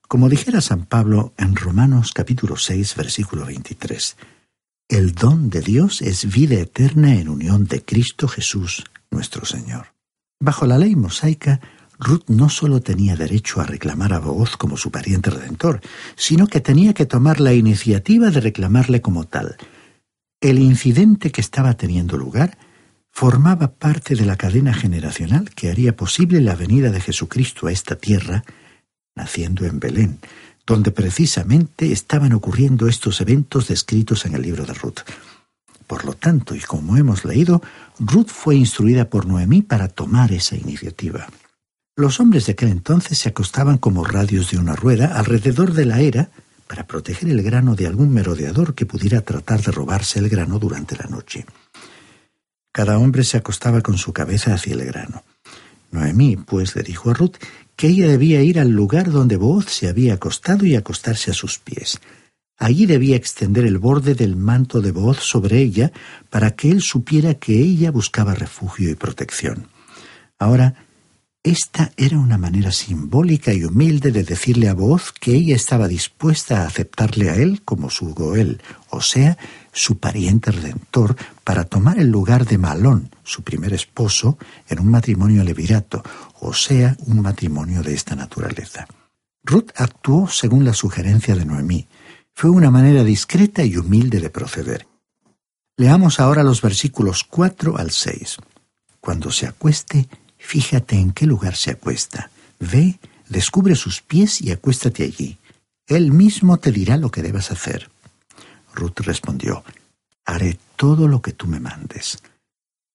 Como 0.08 0.27
dijera 0.27 0.62
San 0.62 0.86
Pablo 0.86 1.34
en 1.38 1.55
Romanos 1.55 2.12
capítulo 2.13 2.58
6 2.58 2.96
versículo 2.96 3.46
23, 3.46 4.17
el 4.89 5.13
don 5.13 5.51
de 5.51 5.62
Dios 5.62 6.01
es 6.01 6.34
vida 6.34 6.55
eterna 6.55 7.13
en 7.13 7.29
unión 7.29 7.65
de 7.65 7.84
Cristo 7.86 8.27
Jesús, 8.27 8.86
nuestro 9.12 9.46
Señor. 9.46 9.93
Bajo 10.39 10.65
la 10.65 10.79
ley 10.79 10.96
mosaica, 10.96 11.62
Ruth 12.00 12.24
no 12.27 12.50
solo 12.50 12.79
tenía 12.79 13.18
derecho 13.18 13.60
a 13.60 13.65
reclamar 13.65 14.13
a 14.13 14.20
Booz 14.20 14.56
como 14.56 14.77
su 14.77 14.89
pariente 14.89 15.29
redentor, 15.29 15.82
sino 16.15 16.48
que 16.48 16.62
tenía 16.62 16.94
que 16.94 17.06
tomar 17.06 17.41
la 17.41 17.53
iniciativa 17.53 18.32
de 18.32 18.39
reclamarle 18.39 19.02
como 19.02 19.26
tal. 19.26 19.58
El 20.39 20.60
incidente 20.60 21.32
que 21.32 21.41
estaba 21.41 21.73
teniendo 21.73 22.15
lugar 22.15 22.58
formaba 23.12 23.73
parte 23.73 24.15
de 24.15 24.26
la 24.26 24.38
cadena 24.38 24.73
generacional 24.73 25.50
que 25.50 25.69
haría 25.69 25.97
posible 25.97 26.39
la 26.39 26.56
venida 26.56 26.89
de 26.89 27.02
Jesucristo 27.02 27.67
a 27.67 27.73
esta 27.73 27.97
tierra, 27.97 28.45
naciendo 29.13 29.65
en 29.65 29.82
Belén, 29.82 30.19
donde 30.65 30.91
precisamente 30.91 31.91
estaban 31.91 32.32
ocurriendo 32.32 32.88
estos 32.88 33.19
eventos 33.19 33.67
descritos 33.67 34.26
en 34.26 34.36
el 34.36 34.43
libro 34.43 34.65
de 34.65 34.73
Ruth. 34.73 35.00
Por 35.86 36.06
lo 36.06 36.13
tanto, 36.13 36.56
y 36.56 36.62
como 36.62 36.95
hemos 36.95 37.26
leído, 37.26 37.62
Ruth 38.00 38.28
fue 38.28 38.56
instruida 38.56 39.10
por 39.10 39.26
Noemí 39.26 39.63
para 39.63 39.89
tomar 39.89 40.32
esa 40.32 40.56
iniciativa. 40.56 41.28
Los 41.99 42.21
hombres 42.21 42.45
de 42.45 42.53
aquel 42.53 42.69
entonces 42.69 43.17
se 43.17 43.27
acostaban 43.27 43.77
como 43.77 44.05
radios 44.05 44.51
de 44.51 44.57
una 44.57 44.73
rueda 44.73 45.19
alrededor 45.19 45.73
de 45.73 45.83
la 45.83 45.99
era 45.99 46.29
para 46.65 46.88
proteger 46.88 47.27
el 47.27 47.43
grano 47.43 47.75
de 47.75 47.88
algún 47.88 48.13
merodeador 48.13 48.73
que 48.73 48.85
pudiera 48.85 49.19
tratar 49.19 49.62
de 49.62 49.73
robarse 49.73 50.19
el 50.19 50.29
grano 50.29 50.59
durante 50.59 50.95
la 50.95 51.09
noche. 51.09 51.45
Cada 52.71 52.97
hombre 52.97 53.25
se 53.25 53.35
acostaba 53.35 53.81
con 53.81 53.97
su 53.97 54.13
cabeza 54.13 54.53
hacia 54.53 54.75
el 54.75 54.85
grano. 54.85 55.25
Noemí, 55.91 56.38
pues, 56.38 56.73
le 56.73 56.83
dijo 56.83 57.09
a 57.09 57.13
Ruth 57.13 57.35
que 57.75 57.88
ella 57.88 58.07
debía 58.07 58.41
ir 58.43 58.62
al 58.62 58.69
lugar 58.69 59.12
donde 59.12 59.35
Booz 59.35 59.65
se 59.65 59.89
había 59.89 60.13
acostado 60.13 60.65
y 60.65 60.77
acostarse 60.77 61.31
a 61.31 61.33
sus 61.33 61.59
pies. 61.59 61.99
Allí 62.57 62.85
debía 62.85 63.17
extender 63.17 63.65
el 63.65 63.77
borde 63.77 64.15
del 64.15 64.38
manto 64.38 64.79
de 64.79 64.93
Booz 64.93 65.19
sobre 65.19 65.57
ella 65.57 65.91
para 66.29 66.51
que 66.51 66.71
él 66.71 66.81
supiera 66.81 67.33
que 67.33 67.59
ella 67.59 67.91
buscaba 67.91 68.35
refugio 68.35 68.89
y 68.89 68.95
protección. 68.95 69.67
Ahora, 70.38 70.85
esta 71.43 71.93
era 71.95 72.19
una 72.19 72.38
manera 72.38 72.71
simbólica 72.71 73.54
y 73.54 73.63
humilde 73.63 74.12
de 74.12 74.23
decirle 74.23 74.67
a 74.67 74.73
voz 74.73 75.13
que 75.13 75.34
ella 75.36 75.56
estaba 75.56 75.88
dispuesta 75.88 76.62
a 76.63 76.67
aceptarle 76.67 77.30
a 77.30 77.36
él 77.36 77.62
como 77.63 77.89
su 77.89 78.13
Goel, 78.13 78.62
o 78.89 78.99
sea, 79.02 79.38
su 79.71 79.99
pariente 79.99 80.52
redentor, 80.52 81.15
para 81.45 81.63
tomar 81.63 81.97
el 81.97 82.10
lugar 82.10 82.45
de 82.45 82.58
Malón, 82.58 83.10
su 83.23 83.43
primer 83.43 83.73
esposo, 83.73 84.38
en 84.67 84.80
un 84.80 84.91
matrimonio 84.91 85.43
levirato, 85.45 86.04
o 86.41 86.54
sea, 86.54 86.97
un 87.06 87.21
matrimonio 87.21 87.84
de 87.84 87.93
esta 87.93 88.15
naturaleza. 88.15 88.86
Ruth 89.41 89.71
actuó 89.75 90.28
según 90.28 90.65
la 90.65 90.73
sugerencia 90.73 91.36
de 91.36 91.45
Noemí. 91.45 91.88
Fue 92.34 92.49
una 92.49 92.69
manera 92.69 93.04
discreta 93.06 93.63
y 93.63 93.78
humilde 93.78 94.19
de 94.19 94.30
proceder. 94.30 94.88
Leamos 95.78 96.19
ahora 96.19 96.43
los 96.43 96.62
versículos 96.62 97.23
4 97.23 97.78
al 97.78 97.91
6. 97.91 98.38
Cuando 98.99 99.32
se 99.32 99.47
acueste, 99.47 100.10
Fíjate 100.39 100.95
en 100.95 101.12
qué 101.12 101.28
lugar 101.28 101.56
se 101.56 101.71
acuesta. 101.71 102.32
Ve, 102.60 102.99
descubre 103.28 103.75
sus 103.75 104.02
pies 104.02 104.41
y 104.41 104.52
acuéstate 104.52 105.04
allí. 105.04 105.38
Él 105.86 106.12
mismo 106.12 106.58
te 106.58 106.71
dirá 106.71 106.97
lo 106.97 107.12
que 107.12 107.21
debas 107.21 107.52
hacer. 107.52 107.89
Ruth 108.73 108.99
respondió, 109.02 109.63
Haré 110.25 110.58
todo 110.75 111.08
lo 111.08 111.21
que 111.21 111.34
tú 111.34 111.47
me 111.47 111.60
mandes. 111.60 112.19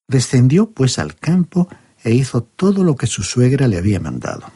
Descendió 0.08 0.70
pues 0.70 0.98
al 0.98 1.14
campo 1.16 1.68
e 2.02 2.12
hizo 2.12 2.42
todo 2.42 2.84
lo 2.84 2.96
que 2.96 3.06
su 3.06 3.22
suegra 3.22 3.68
le 3.68 3.78
había 3.78 4.00
mandado. 4.00 4.50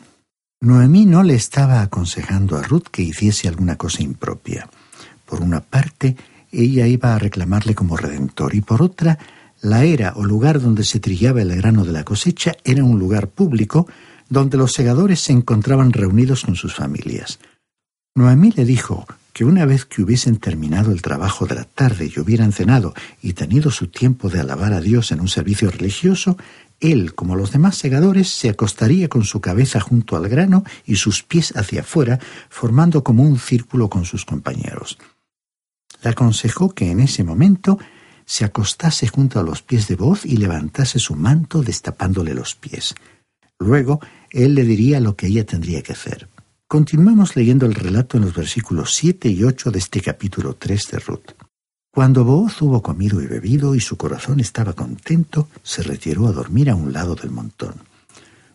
Noemí 0.61 1.07
no 1.07 1.23
le 1.23 1.35
estaba 1.35 1.83
aconsejando 1.83 2.57
a 2.57 2.63
Ruth 2.63 2.89
que 2.91 3.03
hiciese 3.03 3.49
alguna 3.49 3.77
cosa 3.77 4.03
impropia. 4.03 4.69
Por 5.25 5.41
una 5.41 5.61
parte, 5.61 6.17
ella 6.51 6.87
iba 6.87 7.15
a 7.15 7.19
reclamarle 7.19 7.75
como 7.75 7.97
redentor 7.97 8.55
y 8.55 8.61
por 8.61 8.83
otra, 8.83 9.19
la 9.61 9.85
era 9.85 10.13
o 10.17 10.25
lugar 10.25 10.61
donde 10.61 10.85
se 10.85 11.01
trillaba 11.01 11.43
el 11.43 11.55
grano 11.57 11.85
de 11.85 11.93
la 11.93 12.05
cosecha 12.05 12.57
era 12.65 12.85
un 12.85 12.99
lugar 12.99 13.29
público 13.29 13.87
donde 14.29 14.57
los 14.57 14.73
segadores 14.73 15.21
se 15.21 15.33
encontraban 15.33 15.93
reunidos 15.93 16.45
con 16.45 16.55
sus 16.55 16.75
familias. 16.75 17.39
Noemí 18.15 18.53
le 18.53 18.65
dijo 18.65 19.07
que 19.33 19.45
una 19.45 19.65
vez 19.65 19.85
que 19.85 20.03
hubiesen 20.03 20.39
terminado 20.39 20.91
el 20.91 21.03
trabajo 21.03 21.47
de 21.47 21.55
la 21.55 21.65
tarde 21.65 22.11
y 22.13 22.21
hubieran 22.21 22.53
cenado 22.53 22.95
y 23.23 23.35
tenido 23.35 23.71
su 23.71 23.87
tiempo 23.87 24.29
de 24.29 24.41
alabar 24.41 24.73
a 24.73 24.81
Dios 24.81 25.13
en 25.13 25.21
un 25.21 25.29
servicio 25.29 25.71
religioso, 25.71 26.37
él, 26.81 27.15
como 27.15 27.37
los 27.37 27.53
demás 27.53 27.77
segadores, 27.77 28.29
se 28.29 28.49
acostaría 28.49 29.09
con 29.09 29.25
su 29.25 29.41
cabeza 29.41 29.81
junto 29.81 30.17
al 30.17 30.29
grano 30.29 30.65
y 30.85 30.97
sus 30.97 31.23
pies 31.23 31.57
hacia 31.57 31.81
afuera, 31.81 32.19
formando 32.49 33.05
como 33.05 33.23
un 33.23 33.39
círculo 33.39 33.89
con 33.89 34.05
sus 34.05 34.25
compañeros. 34.25 34.99
Le 36.03 36.11
aconsejó 36.11 36.71
que 36.71 36.91
en 36.91 37.01
ese 37.01 37.25
momento 37.25 37.79
se 38.29 38.45
acostase 38.45 39.09
junto 39.09 39.41
a 39.41 39.43
los 39.43 39.63
pies 39.63 39.89
de 39.89 39.97
voz 39.97 40.27
y 40.27 40.37
levantase 40.37 40.99
su 40.99 41.17
manto 41.17 41.63
destapándole 41.63 42.35
los 42.35 42.55
pies. 42.55 42.95
Luego 43.59 44.01
él 44.31 44.55
le 44.55 44.65
diría 44.65 45.01
lo 45.01 45.17
que 45.17 45.29
ella 45.29 45.47
tendría 45.47 45.83
que 45.83 45.95
hacer. 45.95 46.29
Continuamos 46.67 47.37
leyendo 47.37 47.65
el 47.65 47.75
relato 47.75 48.19
en 48.19 48.25
los 48.25 48.35
versículos 48.35 48.95
7 48.95 49.31
y 49.31 49.45
8 49.45 49.71
de 49.71 49.79
este 49.79 50.03
capítulo 50.03 50.57
3 50.57 50.91
de 50.91 50.99
Ruth. 50.99 51.31
Cuando 51.91 52.23
Booz 52.23 52.61
hubo 52.61 52.83
comido 52.83 53.23
y 53.23 53.27
bebido 53.27 53.75
y 53.75 53.81
su 53.81 53.97
corazón 53.97 54.41
estaba 54.41 54.75
contento, 54.75 55.49
se 55.63 55.83
retiró 55.83 56.29
a 56.29 56.33
dormir 56.33 56.69
a 56.69 56.75
un 56.75 56.93
lado 56.93 57.15
del 57.15 57.31
montón. 57.31 57.77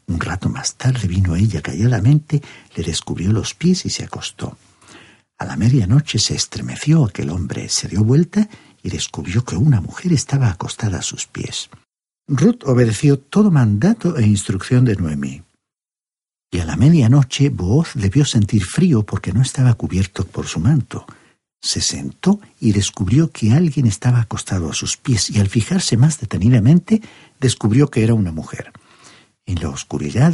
Un 0.05 0.19
rato 0.19 0.49
más 0.49 0.75
tarde 0.75 1.07
vino 1.07 1.35
ella 1.35 1.63
calladamente, 1.63 2.43
le 2.75 2.83
descubrió 2.83 3.33
los 3.33 3.55
pies 3.55 3.87
y 3.87 3.89
se 3.89 4.03
acostó. 4.03 4.55
A 5.39 5.45
la 5.45 5.55
medianoche 5.55 6.19
se 6.19 6.35
estremeció 6.35 7.05
aquel 7.05 7.31
hombre, 7.31 7.69
se 7.69 7.87
dio 7.87 8.03
vuelta 8.03 8.47
y 8.83 8.89
descubrió 8.89 9.43
que 9.43 9.55
una 9.55 9.81
mujer 9.81 10.13
estaba 10.13 10.49
acostada 10.49 10.99
a 10.99 11.01
sus 11.01 11.25
pies. 11.25 11.69
Ruth 12.27 12.63
obedeció 12.65 13.17
todo 13.17 13.49
mandato 13.49 14.17
e 14.17 14.27
instrucción 14.27 14.85
de 14.85 14.95
Noemí. 14.95 15.41
Y 16.51 16.59
a 16.59 16.65
la 16.65 16.75
medianoche 16.75 17.49
Booz 17.49 17.93
debió 17.95 18.25
sentir 18.25 18.63
frío 18.63 19.03
porque 19.03 19.33
no 19.33 19.41
estaba 19.41 19.73
cubierto 19.73 20.25
por 20.25 20.45
su 20.45 20.59
manto. 20.59 21.05
Se 21.61 21.81
sentó 21.81 22.39
y 22.59 22.73
descubrió 22.73 23.31
que 23.31 23.53
alguien 23.53 23.87
estaba 23.87 24.19
acostado 24.19 24.69
a 24.69 24.73
sus 24.73 24.97
pies 24.97 25.29
y 25.29 25.39
al 25.39 25.47
fijarse 25.47 25.97
más 25.97 26.19
detenidamente 26.19 27.01
descubrió 27.39 27.89
que 27.89 28.03
era 28.03 28.13
una 28.13 28.31
mujer. 28.31 28.71
En 29.45 29.61
la 29.61 29.69
oscuridad 29.69 30.33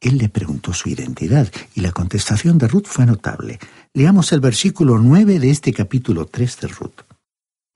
él 0.00 0.18
le 0.18 0.28
preguntó 0.28 0.72
su 0.72 0.88
identidad 0.88 1.50
y 1.74 1.80
la 1.80 1.92
contestación 1.92 2.58
de 2.58 2.68
Ruth 2.68 2.86
fue 2.86 3.06
notable. 3.06 3.58
Leamos 3.94 4.32
el 4.32 4.40
versículo 4.40 4.98
nueve 4.98 5.40
de 5.40 5.50
este 5.50 5.72
capítulo 5.72 6.26
tres 6.26 6.58
de 6.60 6.68
Ruth. 6.68 7.05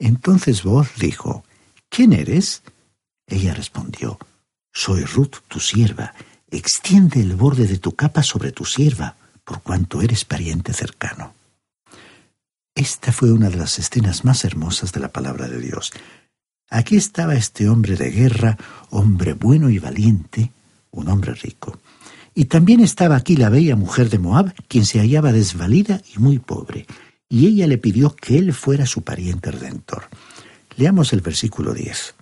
Entonces 0.00 0.64
Booz 0.64 0.88
dijo, 0.98 1.44
¿Quién 1.88 2.12
eres? 2.12 2.62
Ella 3.26 3.54
respondió, 3.54 4.18
Soy 4.72 5.04
Ruth, 5.04 5.36
tu 5.46 5.60
sierva. 5.60 6.14
Extiende 6.50 7.20
el 7.20 7.36
borde 7.36 7.66
de 7.66 7.78
tu 7.78 7.92
capa 7.92 8.24
sobre 8.24 8.50
tu 8.50 8.64
sierva, 8.64 9.16
por 9.44 9.62
cuanto 9.62 10.00
eres 10.02 10.24
pariente 10.24 10.72
cercano. 10.72 11.34
Esta 12.74 13.12
fue 13.12 13.30
una 13.30 13.50
de 13.50 13.56
las 13.56 13.78
escenas 13.78 14.24
más 14.24 14.44
hermosas 14.44 14.92
de 14.92 15.00
la 15.00 15.08
palabra 15.08 15.48
de 15.48 15.60
Dios. 15.60 15.92
Aquí 16.70 16.96
estaba 16.96 17.34
este 17.34 17.68
hombre 17.68 17.96
de 17.96 18.10
guerra, 18.10 18.56
hombre 18.90 19.34
bueno 19.34 19.70
y 19.70 19.78
valiente, 19.78 20.50
un 20.92 21.08
hombre 21.08 21.34
rico. 21.34 21.78
Y 22.34 22.46
también 22.46 22.80
estaba 22.80 23.16
aquí 23.16 23.36
la 23.36 23.50
bella 23.50 23.76
mujer 23.76 24.08
de 24.08 24.18
Moab, 24.18 24.54
quien 24.68 24.86
se 24.86 25.00
hallaba 25.00 25.32
desvalida 25.32 26.00
y 26.14 26.20
muy 26.20 26.38
pobre, 26.38 26.86
y 27.30 27.46
ella 27.46 27.66
le 27.68 27.78
pidió 27.78 28.14
que 28.14 28.36
él 28.36 28.52
fuera 28.52 28.84
su 28.84 29.02
pariente 29.02 29.52
redentor. 29.52 30.08
Leamos 30.76 31.12
el 31.12 31.20
versículo 31.20 31.72
10. 31.72 32.16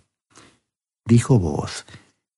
Dijo 1.06 1.38
Booz, 1.38 1.86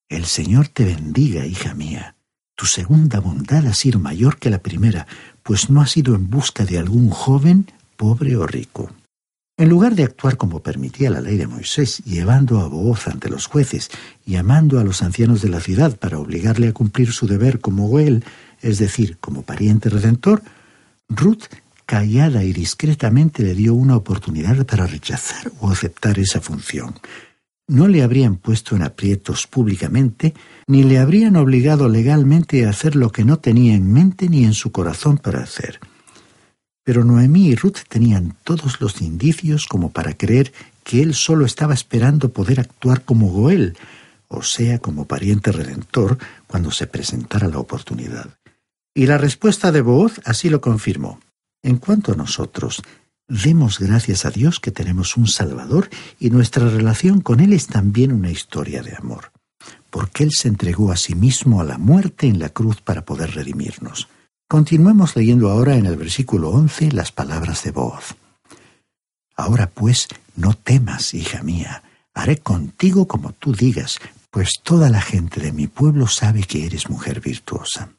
El 0.09 0.25
Señor 0.25 0.69
te 0.69 0.85
bendiga, 0.85 1.45
hija 1.45 1.75
mía. 1.75 2.15
Tu 2.55 2.67
segunda 2.67 3.19
bondad 3.21 3.67
ha 3.67 3.75
sido 3.75 3.99
mayor 3.99 4.39
que 4.39 4.51
la 4.51 4.63
primera, 4.63 5.07
pues 5.43 5.69
no 5.69 5.81
has 5.81 5.97
ido 5.97 6.15
en 6.15 6.31
busca 6.31 6.65
de 6.65 6.79
algún 6.79 7.11
joven, 7.11 7.67
pobre 7.97 8.37
o 8.37 8.47
rico. 8.47 8.91
En 9.57 9.69
lugar 9.69 9.95
de 9.95 10.05
actuar 10.05 10.37
como 10.37 10.61
permitía 10.61 11.11
la 11.11 11.21
ley 11.21 11.37
de 11.37 11.49
Moisés, 11.49 11.99
llevando 12.05 12.61
a 12.61 12.69
Booz 12.69 13.09
ante 13.09 13.29
los 13.29 13.47
jueces 13.47 13.91
y 14.25 14.33
llamando 14.33 14.79
a 14.79 14.85
los 14.85 15.03
ancianos 15.03 15.43
de 15.43 15.49
la 15.49 15.61
ciudad 15.61 15.99
para 15.99 16.19
obligarle 16.19 16.69
a 16.69 16.73
cumplir 16.73 17.13
su 17.13 17.27
deber 17.27 17.61
como 17.61 17.89
Goel, 17.89 18.25
es 18.61 18.79
decir, 18.79 19.19
como 19.19 19.43
pariente 19.43 19.91
redentor, 19.91 20.43
Ruth, 21.09 21.47
callada 21.91 22.45
y 22.45 22.53
discretamente, 22.53 23.43
le 23.43 23.55
dio 23.55 23.75
una 23.75 23.97
oportunidad 23.97 24.65
para 24.65 24.87
rechazar 24.87 25.51
o 25.61 25.71
aceptar 25.71 26.21
esa 26.21 26.41
función 26.41 26.95
no 27.71 27.87
le 27.87 28.03
habrían 28.03 28.35
puesto 28.35 28.75
en 28.75 28.83
aprietos 28.83 29.47
públicamente, 29.47 30.35
ni 30.67 30.83
le 30.83 30.99
habrían 30.99 31.37
obligado 31.37 31.89
legalmente 31.89 32.67
a 32.67 32.71
hacer 32.71 32.97
lo 32.97 33.13
que 33.13 33.25
no 33.25 33.39
tenía 33.39 33.75
en 33.77 33.93
mente 33.93 34.29
ni 34.29 34.45
en 34.45 34.55
su 34.55 34.73
corazón 34.73 35.19
para 35.19 35.45
hacer. 35.45 35.79
Pero 36.83 37.05
Noemí 37.05 37.47
y 37.47 37.55
Ruth 37.55 37.79
tenían 37.89 38.37
todos 38.43 38.81
los 38.81 39.01
indicios 39.01 39.67
como 39.67 39.93
para 39.93 40.15
creer 40.15 40.53
que 40.83 41.01
él 41.01 41.15
solo 41.15 41.47
estaba 41.47 41.73
esperando 41.73 42.31
poder 42.31 42.59
actuar 42.59 43.05
como 43.05 43.29
Goel, 43.29 43.77
o 44.27 44.43
sea, 44.43 44.81
como 44.81 45.05
pariente 45.05 45.53
redentor, 45.53 46.19
cuando 46.49 46.73
se 46.73 46.89
presentara 46.89 47.47
la 47.47 47.59
oportunidad. 47.61 48.31
Y 48.95 49.07
la 49.07 49.17
respuesta 49.17 49.71
de 49.71 49.83
Booz 49.83 50.21
así 50.25 50.49
lo 50.51 50.61
confirmó. 50.61 51.21
En 51.63 51.77
cuanto 51.79 52.13
a 52.13 52.17
nosotros, 52.17 52.83
Demos 53.31 53.79
gracias 53.79 54.25
a 54.25 54.31
Dios 54.31 54.59
que 54.59 54.73
tenemos 54.73 55.17
un 55.17 55.29
Salvador 55.29 55.89
y 56.19 56.31
nuestra 56.31 56.69
relación 56.69 57.21
con 57.21 57.39
Él 57.39 57.53
es 57.53 57.69
también 57.69 58.13
una 58.13 58.29
historia 58.29 58.83
de 58.83 58.97
amor, 58.97 59.31
porque 59.89 60.25
Él 60.25 60.33
se 60.33 60.49
entregó 60.49 60.91
a 60.91 60.97
sí 60.97 61.15
mismo 61.15 61.61
a 61.61 61.65
la 61.65 61.79
muerte 61.79 62.27
en 62.27 62.41
la 62.41 62.49
cruz 62.49 62.81
para 62.81 63.05
poder 63.05 63.37
redimirnos. 63.37 64.09
Continuemos 64.49 65.15
leyendo 65.15 65.49
ahora 65.49 65.77
en 65.77 65.87
el 65.87 65.95
versículo 65.95 66.51
11 66.51 66.91
las 66.91 67.13
palabras 67.13 67.63
de 67.63 67.71
voz. 67.71 68.17
Ahora 69.37 69.71
pues, 69.71 70.09
no 70.35 70.55
temas, 70.55 71.15
hija 71.15 71.45
mía, 71.45 71.85
haré 72.13 72.39
contigo 72.39 73.07
como 73.07 73.31
tú 73.31 73.53
digas, 73.53 74.01
pues 74.33 74.55
toda 74.61 74.91
la 74.91 75.01
gente 75.01 75.41
de 75.41 75.53
mi 75.53 75.69
pueblo 75.69 76.09
sabe 76.09 76.43
que 76.43 76.67
eres 76.67 76.91
mujer 76.91 77.21
virtuosa. 77.21 77.91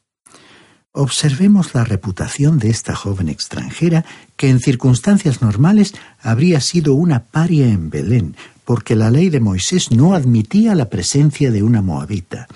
Observemos 0.94 1.74
la 1.74 1.84
reputación 1.84 2.58
de 2.58 2.68
esta 2.68 2.94
joven 2.94 3.30
extranjera 3.30 4.04
que 4.36 4.50
en 4.50 4.60
circunstancias 4.60 5.40
normales 5.40 5.94
habría 6.20 6.60
sido 6.60 6.92
una 6.92 7.24
paria 7.24 7.66
en 7.66 7.88
Belén, 7.88 8.36
porque 8.66 8.94
la 8.94 9.10
ley 9.10 9.30
de 9.30 9.40
Moisés 9.40 9.90
no 9.90 10.14
admitía 10.14 10.74
la 10.74 10.90
presencia 10.90 11.50
de 11.50 11.62
una 11.62 11.80
moabita. 11.80 12.46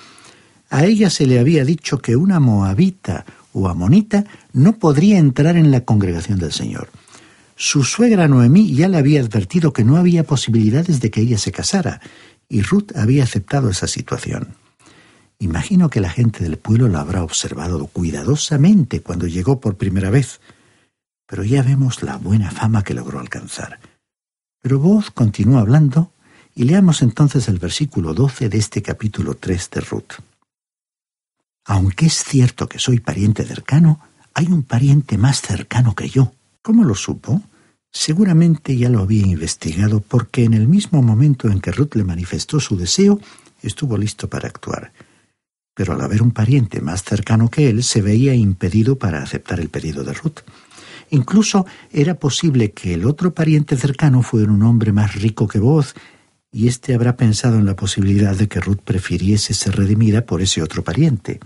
A 0.69 0.85
ella 0.85 1.09
se 1.09 1.27
le 1.27 1.39
había 1.39 1.65
dicho 1.65 1.99
que 2.03 2.15
una 2.15 2.39
moabita 2.39 3.25
o 3.55 3.69
amonita 3.69 4.27
no 4.53 4.75
podría 4.75 5.17
entrar 5.17 5.57
en 5.57 5.71
la 5.71 5.87
congregación 5.87 6.39
del 6.39 6.53
Señor. 6.53 6.91
Su 7.57 7.85
suegra 7.85 8.29
Noemí 8.29 8.75
ya 8.75 8.91
le 8.91 8.99
había 8.99 9.23
advertido 9.23 9.73
que 9.73 9.83
no 9.83 9.97
había 9.97 10.25
posibilidades 10.25 11.01
de 11.01 11.11
que 11.11 11.23
ella 11.23 11.39
se 11.39 11.53
casara, 11.53 12.03
y 12.51 12.61
Ruth 12.61 12.93
había 12.97 13.25
aceptado 13.25 13.71
esa 13.71 13.87
situación. 13.87 14.49
Imagino 15.39 15.91
que 15.91 16.01
la 16.01 16.09
gente 16.09 16.43
del 16.43 16.57
pueblo 16.57 16.89
lo 16.89 16.99
habrá 16.99 17.23
observado 17.23 17.87
cuidadosamente 17.89 19.03
cuando 19.03 19.27
llegó 19.27 19.61
por 19.61 19.77
primera 19.77 20.09
vez, 20.09 20.41
pero 21.27 21.45
ya 21.45 21.63
vemos 21.63 22.03
la 22.03 22.17
buena 22.17 22.51
fama 22.51 22.83
que 22.83 22.95
logró 22.95 23.21
alcanzar. 23.21 23.79
Pero 24.63 24.79
Voz 24.79 25.11
continúa 25.11 25.61
hablando 25.61 26.13
y 26.55 26.65
leamos 26.65 27.03
entonces 27.03 27.49
el 27.49 27.59
versículo 27.59 28.15
12 28.15 28.49
de 28.49 28.57
este 28.57 28.81
capítulo 28.81 29.35
3 29.35 29.71
de 29.71 29.81
Ruth. 29.83 30.13
Aunque 31.67 32.07
es 32.07 32.25
cierto 32.25 32.67
que 32.67 32.79
soy 32.79 33.01
pariente 33.01 33.45
cercano, 33.45 34.01
hay 34.33 34.47
un 34.47 34.63
pariente 34.63 35.19
más 35.19 35.43
cercano 35.43 35.95
que 35.95 36.09
yo. 36.09 36.33
¿Cómo 36.63 36.83
lo 36.85 36.95
supo? 36.95 37.43
Seguramente 37.93 38.77
ya 38.77 38.89
lo 38.89 39.01
había 39.01 39.27
investigado 39.27 40.01
porque 40.01 40.45
en 40.45 40.55
el 40.55 40.67
mismo 40.67 41.03
momento 41.03 41.49
en 41.49 41.61
que 41.61 41.73
Ruth 41.73 41.95
le 41.95 42.05
manifestó 42.05 42.59
su 42.59 42.77
deseo, 42.77 43.21
estuvo 43.63 43.99
listo 43.99 44.29
para 44.29 44.49
actuar 44.49 44.93
pero 45.77 45.93
al 45.93 46.01
haber 46.01 46.23
un 46.23 46.31
pariente 46.31 46.81
más 46.81 47.05
cercano 47.05 47.51
que 47.51 47.69
él, 47.69 47.85
se 47.85 48.01
veía 48.01 48.35
impedido 48.35 48.99
para 48.99 49.23
aceptar 49.23 49.61
el 49.61 49.69
pedido 49.69 50.05
de 50.05 50.15
Ruth. 50.15 50.39
Incluso 51.11 51.67
era 51.93 52.15
posible 52.15 52.73
que 52.73 52.95
el 52.95 53.05
otro 53.05 53.35
pariente 53.35 53.77
cercano 53.77 54.23
fuera 54.23 54.51
un 54.51 54.63
hombre 54.63 54.93
más 54.93 55.15
rico 55.17 55.47
que 55.47 55.59
vos, 55.59 55.95
y 56.51 56.67
éste 56.67 56.95
habrá 56.95 57.19
pensado 57.19 57.59
en 57.59 57.67
la 57.67 57.77
posibilidad 57.77 58.35
de 58.35 58.49
que 58.49 58.59
Ruth 58.59 58.81
prefiriese 58.83 59.53
ser 59.53 59.77
redimida 59.77 60.25
por 60.25 60.41
ese 60.41 60.63
otro 60.63 60.83
pariente. 60.83 61.41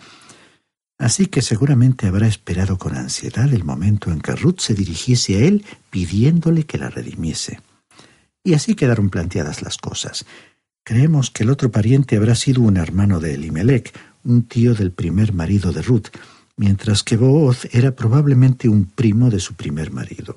Así 0.97 1.27
que 1.27 1.43
seguramente 1.43 2.07
habrá 2.07 2.29
esperado 2.29 2.79
con 2.79 2.95
ansiedad 2.95 3.53
el 3.53 3.65
momento 3.65 4.13
en 4.13 4.21
que 4.21 4.37
Ruth 4.37 4.61
se 4.61 4.75
dirigiese 4.75 5.39
a 5.39 5.41
él 5.41 5.65
pidiéndole 5.91 6.67
que 6.67 6.79
la 6.79 6.89
redimiese. 6.89 7.59
Y 8.45 8.55
así 8.55 8.77
quedaron 8.77 9.11
planteadas 9.11 9.61
las 9.61 9.77
cosas. 9.77 10.25
Creemos 10.91 11.31
que 11.31 11.45
el 11.45 11.51
otro 11.51 11.71
pariente 11.71 12.17
habrá 12.17 12.35
sido 12.35 12.63
un 12.63 12.77
hermano 12.77 13.21
de 13.21 13.35
Elimelech, 13.35 13.97
un 14.25 14.43
tío 14.43 14.75
del 14.75 14.91
primer 14.91 15.33
marido 15.33 15.71
de 15.71 15.83
Ruth, 15.83 16.09
mientras 16.57 17.05
que 17.05 17.17
Booz 17.17 17.69
era 17.71 17.93
probablemente 17.93 18.69
un 18.69 18.87
primo 18.87 19.31
de 19.31 19.39
su 19.39 19.55
primer 19.55 19.93
marido. 19.93 20.35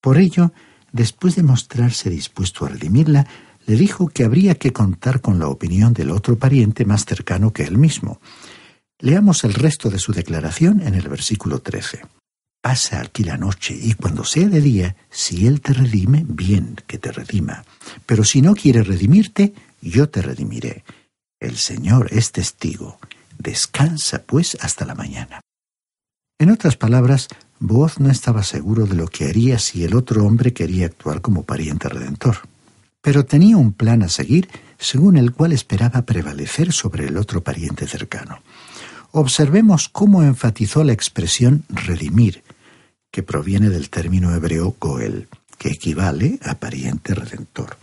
Por 0.00 0.16
ello, 0.16 0.54
después 0.92 1.36
de 1.36 1.42
mostrarse 1.42 2.08
dispuesto 2.08 2.64
a 2.64 2.70
redimirla, 2.70 3.26
le 3.66 3.76
dijo 3.76 4.08
que 4.08 4.24
habría 4.24 4.54
que 4.54 4.72
contar 4.72 5.20
con 5.20 5.38
la 5.38 5.48
opinión 5.48 5.92
del 5.92 6.10
otro 6.10 6.38
pariente 6.38 6.86
más 6.86 7.04
cercano 7.04 7.52
que 7.52 7.64
él 7.64 7.76
mismo. 7.76 8.22
Leamos 8.98 9.44
el 9.44 9.52
resto 9.52 9.90
de 9.90 9.98
su 9.98 10.14
declaración 10.14 10.80
en 10.80 10.94
el 10.94 11.06
versículo 11.06 11.58
13. 11.58 12.00
Pasa 12.64 13.02
aquí 13.02 13.24
la 13.24 13.36
noche 13.36 13.78
y 13.78 13.92
cuando 13.92 14.24
sea 14.24 14.48
de 14.48 14.62
día, 14.62 14.96
si 15.10 15.46
él 15.46 15.60
te 15.60 15.74
redime, 15.74 16.24
bien 16.26 16.76
que 16.86 16.96
te 16.96 17.12
redima. 17.12 17.64
Pero 18.06 18.24
si 18.24 18.40
no 18.40 18.54
quiere 18.54 18.82
redimirte, 18.82 19.52
yo 19.82 20.08
te 20.08 20.22
redimiré 20.22 20.82
el 21.44 21.56
Señor 21.58 22.08
es 22.10 22.32
testigo. 22.32 22.98
Descansa, 23.38 24.22
pues, 24.22 24.56
hasta 24.60 24.86
la 24.86 24.94
mañana. 24.94 25.40
En 26.38 26.50
otras 26.50 26.76
palabras, 26.76 27.28
Boaz 27.60 28.00
no 28.00 28.10
estaba 28.10 28.42
seguro 28.42 28.86
de 28.86 28.94
lo 28.94 29.06
que 29.08 29.26
haría 29.26 29.58
si 29.58 29.84
el 29.84 29.94
otro 29.94 30.24
hombre 30.24 30.52
quería 30.52 30.86
actuar 30.86 31.20
como 31.20 31.42
pariente 31.44 31.88
redentor. 31.88 32.38
Pero 33.02 33.26
tenía 33.26 33.56
un 33.58 33.72
plan 33.72 34.02
a 34.02 34.08
seguir 34.08 34.48
según 34.78 35.18
el 35.18 35.32
cual 35.32 35.52
esperaba 35.52 36.02
prevalecer 36.02 36.72
sobre 36.72 37.08
el 37.08 37.18
otro 37.18 37.44
pariente 37.44 37.86
cercano. 37.86 38.40
Observemos 39.12 39.88
cómo 39.88 40.22
enfatizó 40.22 40.82
la 40.82 40.92
expresión 40.92 41.64
redimir, 41.68 42.42
que 43.14 43.22
proviene 43.22 43.70
del 43.70 43.90
término 43.90 44.34
hebreo 44.34 44.74
goel, 44.80 45.28
que 45.56 45.68
equivale 45.68 46.40
a 46.42 46.56
pariente 46.56 47.14
redentor. 47.14 47.76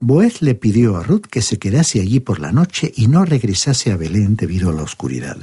Boez 0.00 0.42
le 0.42 0.54
pidió 0.54 0.98
a 0.98 1.02
Ruth 1.02 1.28
que 1.30 1.40
se 1.40 1.58
quedase 1.58 1.98
allí 1.98 2.20
por 2.20 2.38
la 2.38 2.52
noche 2.52 2.92
y 2.94 3.08
no 3.08 3.24
regresase 3.24 3.90
a 3.90 3.96
Belén 3.96 4.36
debido 4.36 4.68
a 4.68 4.74
la 4.74 4.82
oscuridad. 4.82 5.38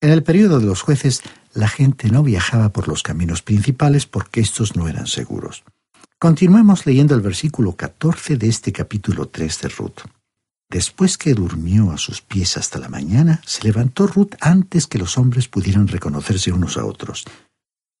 En 0.00 0.10
el 0.10 0.24
periodo 0.24 0.58
de 0.58 0.66
los 0.66 0.82
jueces, 0.82 1.22
la 1.54 1.68
gente 1.68 2.10
no 2.10 2.24
viajaba 2.24 2.70
por 2.70 2.88
los 2.88 3.04
caminos 3.04 3.42
principales 3.42 4.06
porque 4.06 4.40
estos 4.40 4.74
no 4.74 4.88
eran 4.88 5.06
seguros. 5.06 5.62
Continuemos 6.18 6.86
leyendo 6.86 7.14
el 7.14 7.20
versículo 7.20 7.76
14 7.76 8.36
de 8.36 8.48
este 8.48 8.72
capítulo 8.72 9.26
3 9.28 9.60
de 9.60 9.68
Ruth. 9.68 10.00
Después 10.68 11.16
que 11.16 11.34
durmió 11.34 11.92
a 11.92 11.96
sus 11.96 12.22
pies 12.22 12.56
hasta 12.56 12.80
la 12.80 12.88
mañana, 12.88 13.40
se 13.46 13.62
levantó 13.62 14.08
Ruth 14.08 14.34
antes 14.40 14.88
que 14.88 14.98
los 14.98 15.16
hombres 15.16 15.46
pudieran 15.46 15.86
reconocerse 15.86 16.50
unos 16.50 16.76
a 16.76 16.84
otros, 16.84 17.24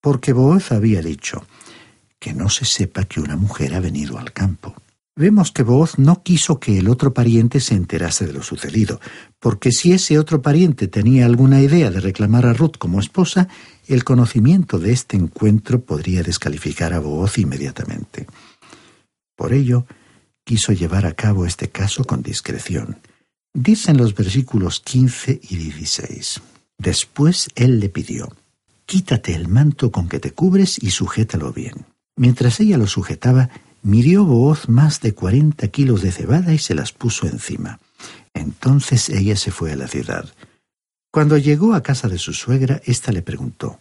porque 0.00 0.32
Boaz 0.32 0.72
había 0.72 1.02
dicho, 1.02 1.46
que 2.18 2.34
no 2.34 2.48
se 2.48 2.64
sepa 2.64 3.04
que 3.04 3.20
una 3.20 3.36
mujer 3.36 3.74
ha 3.74 3.80
venido 3.80 4.18
al 4.18 4.32
campo. 4.32 4.74
Vemos 5.16 5.50
que 5.52 5.62
Booz 5.62 5.98
no 5.98 6.22
quiso 6.22 6.60
que 6.60 6.78
el 6.78 6.88
otro 6.88 7.12
pariente 7.12 7.60
se 7.60 7.74
enterase 7.74 8.26
de 8.26 8.32
lo 8.32 8.42
sucedido, 8.42 9.00
porque 9.38 9.72
si 9.72 9.92
ese 9.92 10.18
otro 10.18 10.40
pariente 10.40 10.88
tenía 10.88 11.26
alguna 11.26 11.60
idea 11.60 11.90
de 11.90 12.00
reclamar 12.00 12.46
a 12.46 12.52
Ruth 12.52 12.76
como 12.78 13.00
esposa, 13.00 13.48
el 13.86 14.04
conocimiento 14.04 14.78
de 14.78 14.92
este 14.92 15.16
encuentro 15.16 15.82
podría 15.82 16.22
descalificar 16.22 16.94
a 16.94 17.00
Booz 17.00 17.38
inmediatamente. 17.38 18.26
Por 19.36 19.52
ello, 19.52 19.84
quiso 20.44 20.72
llevar 20.72 21.04
a 21.06 21.12
cabo 21.12 21.44
este 21.44 21.68
caso 21.68 22.04
con 22.04 22.22
discreción. 22.22 22.98
Dicen 23.52 23.96
los 23.96 24.14
versículos 24.14 24.80
15 24.80 25.40
y 25.50 25.56
16. 25.56 26.40
Después 26.78 27.48
él 27.56 27.80
le 27.80 27.88
pidió, 27.88 28.28
Quítate 28.90 29.36
el 29.36 29.46
manto 29.46 29.92
con 29.92 30.08
que 30.08 30.18
te 30.18 30.32
cubres 30.32 30.76
y 30.82 30.90
sujétalo 30.90 31.52
bien. 31.52 31.86
Mientras 32.16 32.58
ella 32.58 32.76
lo 32.76 32.88
sujetaba, 32.88 33.48
midió 33.82 34.24
Booz 34.24 34.68
más 34.68 35.00
de 35.00 35.14
cuarenta 35.14 35.68
kilos 35.68 36.02
de 36.02 36.10
cebada 36.10 36.52
y 36.52 36.58
se 36.58 36.74
las 36.74 36.90
puso 36.90 37.28
encima. 37.28 37.78
Entonces 38.34 39.08
ella 39.08 39.36
se 39.36 39.52
fue 39.52 39.70
a 39.70 39.76
la 39.76 39.86
ciudad. 39.86 40.28
Cuando 41.12 41.38
llegó 41.38 41.74
a 41.74 41.84
casa 41.84 42.08
de 42.08 42.18
su 42.18 42.32
suegra, 42.32 42.82
ésta 42.84 43.12
le 43.12 43.22
preguntó 43.22 43.78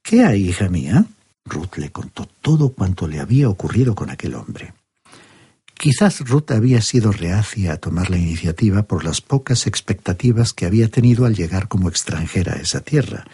¿Qué 0.00 0.22
hay, 0.22 0.48
hija 0.48 0.68
mía? 0.68 1.06
Ruth 1.44 1.78
le 1.78 1.90
contó 1.90 2.28
todo 2.40 2.68
cuanto 2.68 3.08
le 3.08 3.18
había 3.18 3.48
ocurrido 3.48 3.96
con 3.96 4.10
aquel 4.10 4.36
hombre. 4.36 4.74
Quizás 5.74 6.20
Ruth 6.20 6.52
había 6.52 6.82
sido 6.82 7.10
reacia 7.10 7.72
a 7.72 7.78
tomar 7.78 8.10
la 8.10 8.18
iniciativa 8.18 8.84
por 8.84 9.02
las 9.02 9.20
pocas 9.20 9.66
expectativas 9.66 10.52
que 10.52 10.66
había 10.66 10.88
tenido 10.88 11.26
al 11.26 11.34
llegar 11.34 11.66
como 11.66 11.88
extranjera 11.88 12.52
a 12.52 12.60
esa 12.60 12.80
tierra. 12.80 13.26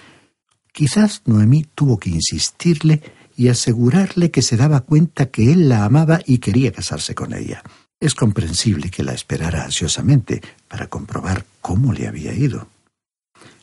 Quizás 0.73 1.23
Noemí 1.27 1.65
tuvo 1.75 1.99
que 1.99 2.11
insistirle 2.11 3.03
y 3.37 3.49
asegurarle 3.49 4.31
que 4.31 4.43
se 4.43 4.57
daba 4.57 4.81
cuenta 4.81 5.27
que 5.27 5.53
él 5.53 5.69
la 5.69 5.85
amaba 5.85 6.21
y 6.27 6.39
quería 6.39 6.73
casarse 6.73 7.15
con 7.15 7.35
ella. 7.35 7.63
Es 8.01 8.15
comprensible 8.15 8.91
que 8.91 9.03
la 9.03 9.13
esperara 9.13 9.65
ansiosamente 9.65 10.43
para 10.69 10.89
comprobar 10.89 11.45
cómo 11.61 11.93
le 11.93 12.09
había 12.09 12.33
ido. 12.33 12.69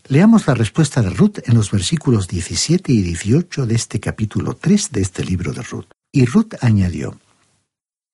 Leamos 0.08 0.48
la 0.48 0.54
respuesta 0.54 1.02
de 1.02 1.10
Ruth 1.10 1.40
en 1.46 1.56
los 1.56 1.72
versículos 1.72 2.28
17 2.28 2.92
y 2.92 3.02
18 3.02 3.66
de 3.66 3.76
este 3.76 4.00
capítulo 4.00 4.56
3 4.56 4.92
de 4.92 5.02
este 5.02 5.24
libro 5.24 5.52
de 5.52 5.62
Ruth. 5.62 5.88
Y 6.12 6.26
Ruth 6.26 6.56
añadió, 6.62 7.20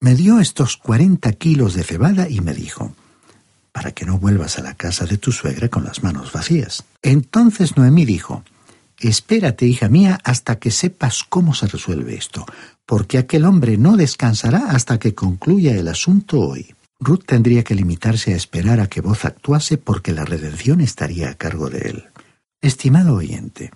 Me 0.01 0.15
dio 0.15 0.39
estos 0.39 0.77
cuarenta 0.77 1.33
kilos 1.33 1.73
de 1.73 1.83
cebada 1.83 2.27
y 2.29 2.41
me 2.41 2.53
dijo, 2.53 2.93
para 3.71 3.91
que 3.91 4.05
no 4.05 4.17
vuelvas 4.17 4.57
a 4.57 4.61
la 4.61 4.73
casa 4.73 5.05
de 5.05 5.17
tu 5.17 5.31
suegra 5.31 5.69
con 5.69 5.83
las 5.83 6.01
manos 6.01 6.31
vacías. 6.31 6.85
Entonces 7.01 7.77
Noemí 7.77 8.05
dijo, 8.05 8.43
Espérate, 8.99 9.65
hija 9.65 9.89
mía, 9.89 10.19
hasta 10.23 10.57
que 10.57 10.71
sepas 10.71 11.23
cómo 11.27 11.53
se 11.53 11.67
resuelve 11.67 12.15
esto, 12.15 12.45
porque 12.85 13.17
aquel 13.17 13.45
hombre 13.45 13.77
no 13.77 13.97
descansará 13.97 14.69
hasta 14.69 14.99
que 14.99 15.13
concluya 15.13 15.75
el 15.75 15.87
asunto 15.87 16.39
hoy. 16.39 16.73
Ruth 16.99 17.25
tendría 17.25 17.63
que 17.63 17.75
limitarse 17.75 18.33
a 18.33 18.37
esperar 18.37 18.79
a 18.79 18.87
que 18.87 19.01
Voz 19.01 19.25
actuase 19.25 19.77
porque 19.77 20.13
la 20.13 20.23
redención 20.23 20.79
estaría 20.79 21.29
a 21.29 21.35
cargo 21.35 21.69
de 21.69 21.89
él. 21.89 22.03
Estimado 22.61 23.15
oyente, 23.15 23.71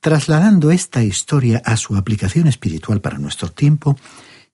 trasladando 0.00 0.70
esta 0.70 1.02
historia 1.02 1.62
a 1.64 1.76
su 1.76 1.96
aplicación 1.96 2.46
espiritual 2.46 3.00
para 3.00 3.18
nuestro 3.18 3.50
tiempo, 3.50 3.96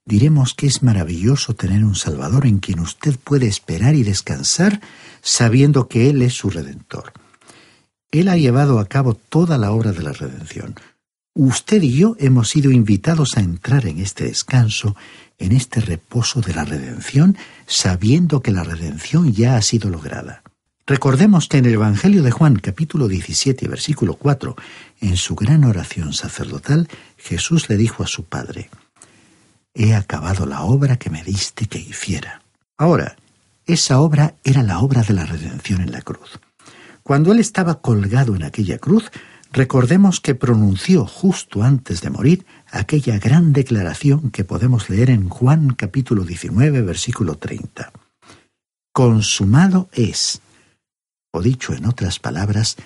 diremos 0.05 0.55
que 0.55 0.67
es 0.67 0.83
maravilloso 0.83 1.55
tener 1.55 1.85
un 1.85 1.95
Salvador 1.95 2.47
en 2.47 2.59
quien 2.59 2.81
usted 2.81 3.17
puede 3.23 3.47
esperar 3.47 3.95
y 3.95 4.03
descansar 4.03 4.81
sabiendo 5.23 5.89
que 5.89 6.11
Él 6.11 6.21
es 6.23 6.35
su 6.35 6.51
Redentor. 6.51 7.13
Él 8.11 8.29
ha 8.29 8.37
llevado 8.37 8.79
a 8.79 8.87
cabo 8.87 9.15
toda 9.15 9.59
la 9.59 9.73
obra 9.73 9.93
de 9.93 10.03
la 10.03 10.13
redención. 10.13 10.75
Usted 11.35 11.83
y 11.83 11.97
yo 11.97 12.15
hemos 12.21 12.49
sido 12.49 12.71
invitados 12.71 13.37
a 13.37 13.41
entrar 13.41 13.87
en 13.87 13.99
este 13.99 14.25
descanso, 14.25 14.95
en 15.39 15.53
este 15.53 15.81
reposo 15.81 16.41
de 16.41 16.55
la 16.55 16.65
redención, 16.65 17.37
sabiendo 17.67 18.41
que 18.41 18.53
la 18.53 18.63
redención 18.63 19.33
ya 19.33 19.57
ha 19.57 19.63
sido 19.63 19.91
lograda. 19.91 20.43
Recordemos 20.87 21.49
que 21.49 21.59
en 21.59 21.65
el 21.65 21.75
Evangelio 21.75 22.23
de 22.23 22.31
Juan 22.31 22.57
capítulo 22.57 23.09
17 23.09 23.67
versículo 23.69 24.15
4, 24.15 24.55
en 25.01 25.17
su 25.17 25.35
gran 25.35 25.65
oración 25.65 26.13
sacerdotal, 26.13 26.89
Jesús 27.17 27.69
le 27.69 27.79
dijo 27.79 28.03
a 28.03 28.07
su 28.07 28.25
Padre, 28.25 28.71
He 29.73 29.95
acabado 29.95 30.47
la 30.47 30.63
obra 30.63 30.99
que 30.99 31.11
me 31.11 31.25
diste 31.25 31.67
que 31.67 31.79
hiciera. 31.79 32.43
Ahora, 32.77 33.17
esa 33.67 33.99
obra 33.99 34.35
era 34.45 34.63
la 34.63 34.79
obra 34.79 35.03
de 35.03 35.15
la 35.15 35.25
redención 35.25 35.81
en 35.81 35.91
la 35.91 36.03
cruz. 36.03 36.39
Cuando 37.05 37.33
él 37.33 37.39
estaba 37.39 37.83
colgado 37.83 38.35
en 38.35 38.45
aquella 38.45 38.79
cruz, 38.79 39.11
recordemos 39.53 40.21
que 40.23 40.35
pronunció 40.35 41.05
justo 41.05 41.63
antes 41.63 42.01
de 42.01 42.09
morir 42.09 42.47
aquella 42.71 43.19
gran 43.19 43.53
declaración 43.53 44.31
que 44.31 44.43
podemos 44.43 44.89
leer 44.89 45.11
en 45.11 45.29
Juan 45.29 45.75
capítulo 45.75 46.25
19, 46.25 46.81
versículo 46.81 47.37
30. 47.37 47.93
Consumado 48.91 49.91
es. 49.93 50.41
O 51.31 51.43
dicho 51.43 51.75
en 51.75 51.85
otras 51.85 52.19
palabras, 52.19 52.77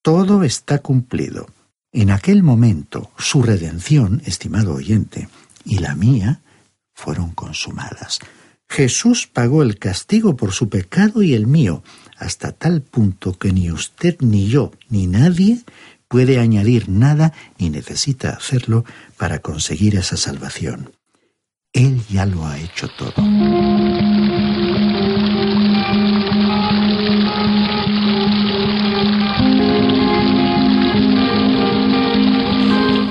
todo 0.00 0.42
está 0.42 0.78
cumplido. 0.78 1.46
En 1.92 2.10
aquel 2.10 2.42
momento, 2.42 3.10
su 3.18 3.42
redención, 3.42 4.22
estimado 4.24 4.72
oyente, 4.72 5.28
y 5.66 5.80
la 5.80 5.94
mía, 5.94 6.40
fueron 6.94 7.32
consumadas. 7.32 8.20
Jesús 8.70 9.26
pagó 9.26 9.62
el 9.62 9.78
castigo 9.78 10.36
por 10.36 10.52
su 10.52 10.68
pecado 10.70 11.22
y 11.22 11.34
el 11.34 11.46
mío, 11.46 11.82
hasta 12.20 12.52
tal 12.52 12.82
punto 12.82 13.32
que 13.32 13.52
ni 13.52 13.72
usted 13.72 14.16
ni 14.20 14.48
yo 14.48 14.72
ni 14.88 15.06
nadie 15.06 15.64
puede 16.06 16.38
añadir 16.38 16.88
nada 16.88 17.32
ni 17.58 17.70
necesita 17.70 18.30
hacerlo 18.30 18.84
para 19.16 19.40
conseguir 19.40 19.96
esa 19.96 20.16
salvación. 20.16 20.92
Él 21.72 22.02
ya 22.08 22.26
lo 22.26 22.46
ha 22.46 22.58
hecho 22.58 22.88
todo. 22.88 23.14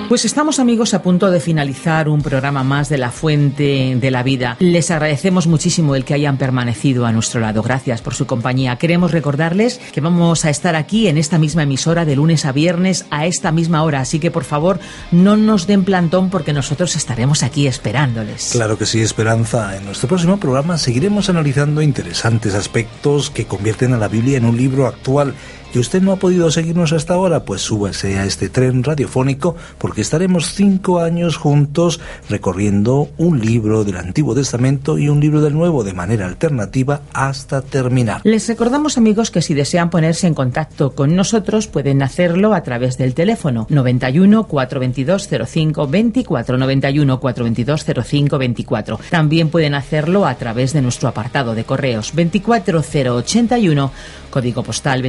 Pues 0.10 0.26
estamos 0.26 0.58
amigos 0.58 0.96
a 0.96 1.04
punto 1.04 1.30
de 1.30 1.40
finalizar 1.40 2.10
un 2.10 2.24
programa 2.24 2.64
más 2.64 2.90
de 2.90 2.98
La 2.98 3.12
Fuente 3.12 3.96
de 3.96 4.10
la 4.10 4.24
Vida. 4.24 4.58
Les 4.58 4.90
agradecemos 4.90 5.46
muchísimo 5.46 5.94
el 5.94 6.04
que 6.04 6.16
hayan 6.16 6.40
permanecido 6.40 7.06
a 7.06 7.12
nuestro 7.12 7.40
lado. 7.40 7.62
Gracias 7.62 8.02
por 8.02 8.16
su 8.16 8.26
compañía. 8.26 8.76
Queremos 8.78 9.12
recordarles 9.12 9.78
que 9.78 10.02
vamos 10.02 10.46
a 10.46 10.50
estar 10.50 10.76
aquí 10.76 11.08
en 11.10 11.20
esta 11.20 11.38
misma 11.38 11.62
emisora 11.62 12.06
de 12.06 12.16
lunes 12.16 12.46
a 12.46 12.52
viernes 12.52 13.06
a 13.12 13.28
esta 13.28 13.52
misma 13.52 13.84
hora. 13.84 14.00
Así 14.00 14.18
que 14.18 14.32
por 14.32 14.46
favor 14.46 14.80
no 15.12 15.38
nos 15.38 15.68
den 15.68 15.84
plantón 15.84 16.32
porque 16.32 16.54
nosotros 16.54 16.96
estaremos 16.96 17.44
aquí 17.44 17.68
esperándoles. 17.68 18.50
Claro 18.52 18.80
que 18.80 18.88
sí, 18.88 19.02
Esperanza. 19.02 19.78
En 19.78 19.86
nuestro 19.86 20.08
próximo 20.08 20.40
programa 20.40 20.80
seguiremos 20.80 21.30
analizando 21.30 21.84
interesantes 21.84 22.56
aspectos 22.56 23.30
que 23.30 23.46
convierten 23.46 23.94
a 23.94 23.98
la 23.98 24.08
Biblia 24.08 24.40
en 24.40 24.46
un 24.46 24.58
libro 24.58 24.88
actual 24.88 25.36
y 25.74 25.80
usted 25.80 26.02
no 26.02 26.12
ha 26.12 26.16
podido 26.16 26.50
seguirnos 26.52 26.94
hasta 26.94 27.14
ahora, 27.14 27.46
pues 27.46 27.62
súbase 27.62 28.18
a 28.18 28.26
este 28.26 28.50
tren 28.50 28.84
radiofónico 28.84 29.56
porque 29.78 30.02
estaremos 30.02 30.54
cinco 30.54 31.00
años 31.00 31.38
juntos 31.38 32.00
recorriendo 32.30 33.10
un 33.18 33.40
libro 33.40 33.84
del 33.84 33.98
Antiguo 33.98 34.36
Testamento 34.36 34.98
y 34.98 35.10
un 35.10 35.20
libro 35.20 35.42
del 35.42 35.54
Nuevo 35.54 35.84
de 35.84 35.94
manera 35.94 36.26
alternativa 36.26 37.02
hasta 37.14 37.62
terminar. 37.62 38.22
Les 38.24 38.48
recordamos 38.48 38.98
amigos 38.98 39.32
que 39.32 39.42
si 39.42 39.54
desean 39.54 39.90
ponerse 39.90 40.28
en 40.28 40.34
contacto 40.34 40.96
con 40.96 41.16
nosotros 41.16 41.68
pueden 41.68 42.02
hacerlo 42.02 42.54
a 42.54 42.64
través 42.64 42.98
del 42.98 43.14
teléfono 43.14 43.68
91 43.70 44.48
422 44.48 45.30
05 45.48 45.88
24 45.88 46.58
91 46.58 47.20
422 47.20 47.86
05 48.06 48.38
24. 48.38 49.00
También 49.10 49.50
pueden 49.50 49.76
hacerlo 49.76 50.26
a 50.26 50.36
través 50.36 50.74
de 50.74 50.82
nuestro 50.82 51.10
apartado 51.10 51.56
de 51.56 51.64
correos 51.64 52.12
24081 52.14 53.92
código 54.30 54.64
postal 54.64 55.02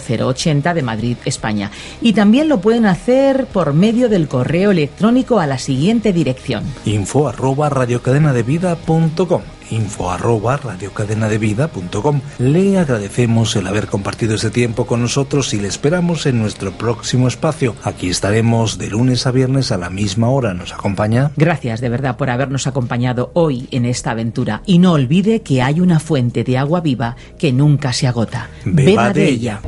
28080 0.00 0.74
de 0.74 0.82
Madrid, 0.82 1.16
España. 1.24 1.70
Y 2.00 2.12
también 2.12 2.48
lo 2.48 2.60
pueden 2.60 2.86
hacer 2.86 3.46
por 3.46 3.74
medio 3.74 4.08
del 4.08 4.28
correo 4.28 4.70
electrónico 4.70 5.40
a 5.40 5.46
la 5.46 5.58
siguiente 5.58 6.12
dirección. 6.12 6.64
info 6.84 7.28
arroba 7.28 7.68
radiocadenadevida.com 7.68 9.42
info 9.70 10.10
arroba 10.10 10.56
radiocadenadevida.com. 10.56 12.20
Le 12.38 12.78
agradecemos 12.78 13.56
el 13.56 13.66
haber 13.66 13.86
compartido 13.86 14.34
este 14.34 14.50
tiempo 14.50 14.86
con 14.86 15.02
nosotros 15.02 15.54
y 15.54 15.60
le 15.60 15.68
esperamos 15.68 16.26
en 16.26 16.38
nuestro 16.38 16.72
próximo 16.72 17.28
espacio. 17.28 17.74
Aquí 17.84 18.08
estaremos 18.08 18.78
de 18.78 18.90
lunes 18.90 19.26
a 19.26 19.30
viernes 19.30 19.72
a 19.72 19.78
la 19.78 19.90
misma 19.90 20.28
hora. 20.28 20.54
¿Nos 20.54 20.72
acompaña? 20.72 21.30
Gracias 21.36 21.80
de 21.80 21.88
verdad 21.88 22.16
por 22.16 22.30
habernos 22.30 22.66
acompañado 22.66 23.30
hoy 23.34 23.68
en 23.70 23.84
esta 23.84 24.12
aventura. 24.12 24.62
Y 24.66 24.78
no 24.78 24.92
olvide 24.92 25.42
que 25.42 25.62
hay 25.62 25.80
una 25.80 26.00
fuente 26.00 26.44
de 26.44 26.58
agua 26.58 26.80
viva 26.80 27.16
que 27.38 27.52
nunca 27.52 27.92
se 27.92 28.06
agota. 28.06 28.50
Beba 28.64 29.12
de 29.12 29.28
ella. 29.28 29.60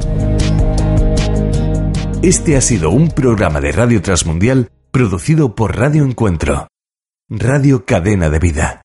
Este 2.23 2.57
ha 2.57 2.61
sido 2.61 2.91
un 2.91 3.09
programa 3.09 3.61
de 3.61 3.73
Radio 3.73 4.01
Transmundial 4.01 4.71
producido 4.93 5.57
por 5.57 5.77
Radio 5.77 6.05
Encuentro, 6.05 6.69
Radio 7.29 7.85
Cadena 7.85 8.31
de 8.31 8.39
Vida. 8.39 8.83